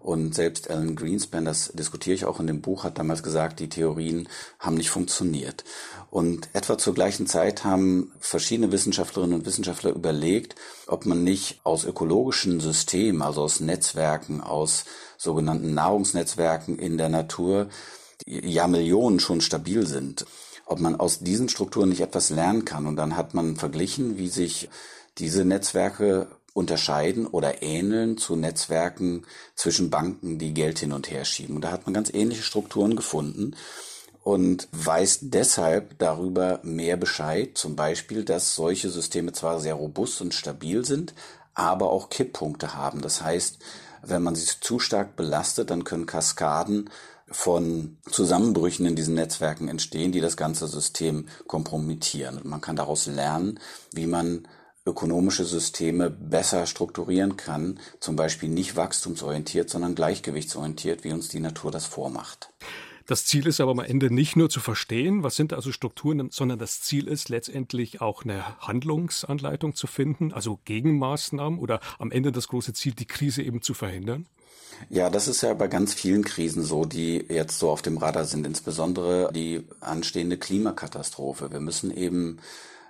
Und 0.00 0.34
selbst 0.34 0.70
Alan 0.70 0.96
Greenspan, 0.96 1.44
das 1.44 1.72
diskutiere 1.74 2.14
ich 2.14 2.24
auch 2.24 2.40
in 2.40 2.46
dem 2.46 2.62
Buch, 2.62 2.84
hat 2.84 2.98
damals 2.98 3.22
gesagt, 3.22 3.60
die 3.60 3.68
Theorien 3.68 4.30
haben 4.58 4.76
nicht 4.76 4.88
funktioniert. 4.88 5.62
Und 6.10 6.48
etwa 6.54 6.78
zur 6.78 6.94
gleichen 6.94 7.26
Zeit 7.26 7.64
haben 7.64 8.10
verschiedene 8.18 8.72
Wissenschaftlerinnen 8.72 9.34
und 9.38 9.46
Wissenschaftler 9.46 9.90
überlegt, 9.90 10.54
ob 10.86 11.04
man 11.04 11.22
nicht 11.22 11.60
aus 11.64 11.84
ökologischen 11.84 12.60
Systemen, 12.60 13.20
also 13.20 13.42
aus 13.42 13.60
Netzwerken, 13.60 14.40
aus 14.40 14.86
sogenannten 15.18 15.74
Nahrungsnetzwerken 15.74 16.78
in 16.78 16.96
der 16.96 17.10
Natur, 17.10 17.68
Jahrmillionen 18.26 19.20
schon 19.20 19.40
stabil 19.40 19.86
sind, 19.86 20.26
ob 20.66 20.80
man 20.80 20.96
aus 20.96 21.20
diesen 21.20 21.48
Strukturen 21.48 21.88
nicht 21.88 22.00
etwas 22.00 22.30
lernen 22.30 22.64
kann. 22.64 22.86
Und 22.86 22.96
dann 22.96 23.16
hat 23.16 23.34
man 23.34 23.56
verglichen, 23.56 24.18
wie 24.18 24.28
sich 24.28 24.68
diese 25.18 25.44
Netzwerke 25.44 26.28
unterscheiden 26.52 27.26
oder 27.26 27.62
ähneln 27.62 28.18
zu 28.18 28.36
Netzwerken 28.36 29.24
zwischen 29.54 29.90
Banken, 29.90 30.38
die 30.38 30.54
Geld 30.54 30.78
hin 30.78 30.92
und 30.92 31.10
her 31.10 31.24
schieben. 31.24 31.56
Und 31.56 31.62
da 31.62 31.70
hat 31.70 31.86
man 31.86 31.94
ganz 31.94 32.12
ähnliche 32.12 32.42
Strukturen 32.42 32.96
gefunden 32.96 33.54
und 34.22 34.68
weiß 34.72 35.20
deshalb 35.22 35.98
darüber 35.98 36.60
mehr 36.62 36.96
Bescheid, 36.96 37.56
zum 37.56 37.76
Beispiel, 37.76 38.24
dass 38.24 38.54
solche 38.54 38.90
Systeme 38.90 39.32
zwar 39.32 39.60
sehr 39.60 39.74
robust 39.74 40.20
und 40.20 40.34
stabil 40.34 40.84
sind, 40.84 41.14
aber 41.54 41.90
auch 41.90 42.10
Kipppunkte 42.10 42.74
haben. 42.74 43.00
Das 43.00 43.22
heißt, 43.22 43.58
wenn 44.02 44.22
man 44.22 44.34
sie 44.34 44.46
zu 44.60 44.78
stark 44.78 45.16
belastet, 45.16 45.70
dann 45.70 45.84
können 45.84 46.06
Kaskaden 46.06 46.90
von 47.30 47.98
Zusammenbrüchen 48.10 48.86
in 48.86 48.96
diesen 48.96 49.14
Netzwerken 49.14 49.68
entstehen, 49.68 50.12
die 50.12 50.20
das 50.20 50.36
ganze 50.36 50.66
System 50.66 51.26
kompromittieren. 51.46 52.38
Und 52.38 52.46
man 52.46 52.60
kann 52.60 52.76
daraus 52.76 53.06
lernen, 53.06 53.60
wie 53.92 54.06
man 54.06 54.48
ökonomische 54.86 55.44
Systeme 55.44 56.10
besser 56.10 56.66
strukturieren 56.66 57.36
kann, 57.36 57.78
zum 58.00 58.16
Beispiel 58.16 58.48
nicht 58.48 58.76
wachstumsorientiert, 58.76 59.70
sondern 59.70 59.94
gleichgewichtsorientiert, 59.94 61.04
wie 61.04 61.12
uns 61.12 61.28
die 61.28 61.40
Natur 61.40 61.70
das 61.70 61.86
vormacht. 61.86 62.50
Das 63.06 63.26
Ziel 63.26 63.46
ist 63.46 63.60
aber 63.60 63.72
am 63.72 63.80
Ende 63.80 64.12
nicht 64.14 64.36
nur 64.36 64.48
zu 64.50 64.60
verstehen, 64.60 65.24
was 65.24 65.34
sind 65.34 65.52
also 65.52 65.72
Strukturen, 65.72 66.30
sondern 66.30 66.58
das 66.60 66.80
Ziel 66.80 67.08
ist 67.08 67.28
letztendlich 67.28 68.00
auch 68.00 68.24
eine 68.24 68.60
Handlungsanleitung 68.60 69.74
zu 69.74 69.86
finden, 69.88 70.32
also 70.32 70.60
Gegenmaßnahmen 70.64 71.58
oder 71.58 71.80
am 71.98 72.12
Ende 72.12 72.30
das 72.30 72.48
große 72.48 72.72
Ziel, 72.72 72.92
die 72.92 73.06
Krise 73.06 73.42
eben 73.42 73.62
zu 73.62 73.74
verhindern. 73.74 74.28
Ja, 74.88 75.10
das 75.10 75.28
ist 75.28 75.42
ja 75.42 75.54
bei 75.54 75.68
ganz 75.68 75.94
vielen 75.94 76.24
Krisen 76.24 76.64
so, 76.64 76.84
die 76.84 77.24
jetzt 77.28 77.58
so 77.58 77.70
auf 77.70 77.82
dem 77.82 77.98
Radar 77.98 78.24
sind, 78.24 78.46
insbesondere 78.46 79.30
die 79.32 79.64
anstehende 79.80 80.36
Klimakatastrophe. 80.36 81.52
Wir 81.52 81.60
müssen 81.60 81.94
eben 81.96 82.38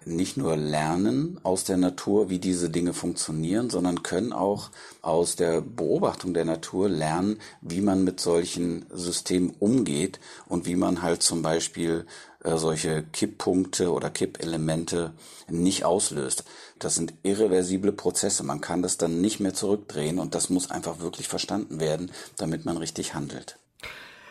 nicht 0.07 0.37
nur 0.37 0.57
lernen 0.57 1.38
aus 1.42 1.64
der 1.64 1.76
Natur, 1.76 2.31
wie 2.31 2.38
diese 2.38 2.70
Dinge 2.70 2.94
funktionieren, 2.94 3.68
sondern 3.68 4.03
können 4.03 4.33
auch 4.33 4.70
aus 5.03 5.37
der 5.37 5.61
Beobachtung 5.61 6.33
der 6.33 6.46
Natur 6.46 6.88
lernen, 6.88 7.38
wie 7.61 7.83
man 7.83 8.03
mit 8.05 8.20
solchen 8.20 8.87
Systemen 8.90 9.55
umgeht 9.59 10.18
und 10.48 10.66
wie 10.66 10.76
man 10.76 11.03
halt 11.03 11.22
zum 11.22 11.42
Beispiel 11.42 12.07
äh, 12.44 12.57
solche 12.57 13.03
Kipppunkte 13.12 13.92
oder 13.92 14.11
Kippelemente 14.11 15.12
nicht 15.48 15.85
auslöst. 15.85 16.44
Das 16.79 16.94
sind 16.94 17.12
irreversible 17.22 17.92
Prozesse. 17.92 18.42
Man 18.44 18.61
kann 18.61 18.83
das 18.83 18.96
dann 18.96 19.20
nicht 19.20 19.40
mehr 19.40 19.55
zurückdrehen 19.55 20.18
und 20.18 20.35
das 20.35 20.50
muss 20.50 20.70
einfach 20.70 21.00
wirklich 21.00 21.29
verstanden 21.29 21.81
werden, 21.81 22.11
damit 22.37 22.64
man 22.64 22.76
richtig 22.76 23.14
handelt. 23.14 23.59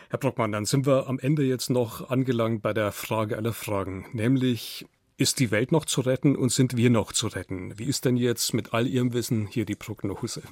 Herr 0.08 0.18
Brockmann, 0.18 0.50
dann 0.50 0.64
sind 0.64 0.86
wir 0.86 1.08
am 1.08 1.20
Ende 1.20 1.44
jetzt 1.44 1.70
noch 1.70 2.10
angelangt 2.10 2.62
bei 2.62 2.72
der 2.72 2.90
Frage 2.90 3.36
aller 3.36 3.52
Fragen, 3.52 4.06
nämlich 4.12 4.86
ist 5.16 5.38
die 5.38 5.50
Welt 5.50 5.70
noch 5.70 5.84
zu 5.84 6.00
retten 6.00 6.34
und 6.34 6.50
sind 6.50 6.76
wir 6.76 6.90
noch 6.90 7.12
zu 7.12 7.28
retten? 7.28 7.78
Wie 7.78 7.84
ist 7.84 8.06
denn 8.06 8.16
jetzt 8.16 8.54
mit 8.54 8.72
all 8.72 8.86
Ihrem 8.86 9.12
Wissen 9.12 9.46
hier 9.46 9.66
die 9.66 9.74
Prognose? 9.74 10.42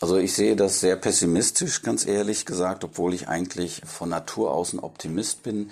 Also 0.00 0.16
ich 0.16 0.32
sehe 0.32 0.56
das 0.56 0.80
sehr 0.80 0.96
pessimistisch, 0.96 1.82
ganz 1.82 2.06
ehrlich 2.06 2.44
gesagt, 2.46 2.82
obwohl 2.82 3.14
ich 3.14 3.28
eigentlich 3.28 3.82
von 3.84 4.08
Natur 4.08 4.52
aus 4.52 4.72
ein 4.72 4.80
Optimist 4.80 5.42
bin. 5.44 5.70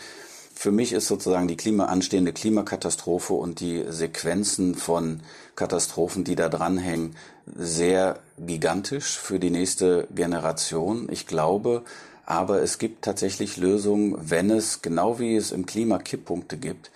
Für 0.61 0.73
mich 0.73 0.93
ist 0.93 1.09
sozusagen 1.09 1.49
die 1.49 1.57
Klima, 1.57 1.87
anstehende 1.87 2.35
Klimakatastrophe 2.35 3.33
und 3.33 3.61
die 3.61 3.83
Sequenzen 3.89 4.75
von 4.75 5.23
Katastrophen, 5.57 6.23
die 6.23 6.35
da 6.35 6.51
dranhängen, 6.51 7.17
sehr 7.57 8.19
gigantisch 8.37 9.19
für 9.19 9.39
die 9.39 9.49
nächste 9.49 10.07
Generation. 10.15 11.09
Ich 11.11 11.27
glaube, 11.27 11.83
aber 12.27 12.61
es 12.61 12.77
gibt 12.77 13.07
tatsächlich 13.07 13.57
Lösungen, 13.57 14.19
wenn 14.21 14.51
es, 14.51 14.83
genau 14.83 15.19
wie 15.19 15.35
es 15.35 15.51
im 15.51 15.65
Klima 15.65 15.97
Kipppunkte 15.97 16.59
gibt, 16.59 16.91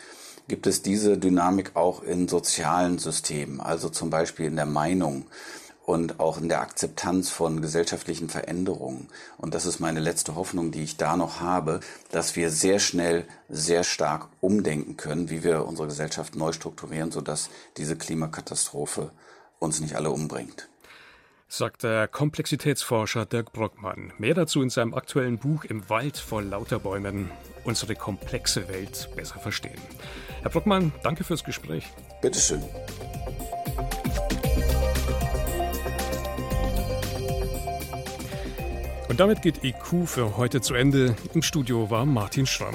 gibt 0.46 0.66
es 0.66 0.82
diese 0.82 1.16
Dynamik 1.16 1.74
auch 1.74 2.02
in 2.02 2.28
sozialen 2.28 2.98
Systemen, 2.98 3.62
also 3.62 3.88
zum 3.88 4.10
Beispiel 4.10 4.44
in 4.44 4.56
der 4.56 4.66
Meinung 4.66 5.24
und 5.84 6.20
auch 6.20 6.38
in 6.38 6.48
der 6.48 6.60
Akzeptanz 6.60 7.30
von 7.30 7.60
gesellschaftlichen 7.60 8.28
Veränderungen. 8.28 9.08
Und 9.38 9.54
das 9.54 9.66
ist 9.66 9.80
meine 9.80 10.00
letzte 10.00 10.34
Hoffnung, 10.34 10.70
die 10.70 10.82
ich 10.82 10.96
da 10.96 11.16
noch 11.16 11.40
habe, 11.40 11.80
dass 12.10 12.36
wir 12.36 12.50
sehr 12.50 12.78
schnell, 12.78 13.26
sehr 13.48 13.84
stark 13.84 14.28
umdenken 14.40 14.96
können, 14.96 15.30
wie 15.30 15.44
wir 15.44 15.66
unsere 15.66 15.88
Gesellschaft 15.88 16.36
neu 16.36 16.52
strukturieren, 16.52 17.12
sodass 17.12 17.50
diese 17.76 17.96
Klimakatastrophe 17.96 19.10
uns 19.58 19.80
nicht 19.80 19.96
alle 19.96 20.10
umbringt 20.10 20.68
sagt 21.46 21.84
der 21.84 22.08
Komplexitätsforscher 22.08 23.26
Dirk 23.26 23.52
Brockmann. 23.52 24.12
Mehr 24.18 24.34
dazu 24.34 24.60
in 24.60 24.70
seinem 24.70 24.94
aktuellen 24.94 25.38
Buch 25.38 25.64
Im 25.64 25.88
Wald 25.88 26.16
vor 26.16 26.42
lauter 26.42 26.80
Bäumen. 26.80 27.30
Unsere 27.64 27.94
komplexe 27.94 28.68
Welt 28.68 29.08
besser 29.14 29.38
verstehen. 29.38 29.80
Herr 30.42 30.50
Brockmann, 30.50 30.92
danke 31.02 31.22
fürs 31.22 31.44
Gespräch. 31.44 31.92
Bitteschön. 32.20 32.62
Und 39.14 39.20
damit 39.20 39.42
geht 39.42 39.62
IQ 39.62 40.08
für 40.08 40.36
heute 40.36 40.60
zu 40.60 40.74
Ende. 40.74 41.14
Im 41.34 41.42
Studio 41.42 41.88
war 41.88 42.04
Martin 42.04 42.46
Schramm. 42.46 42.74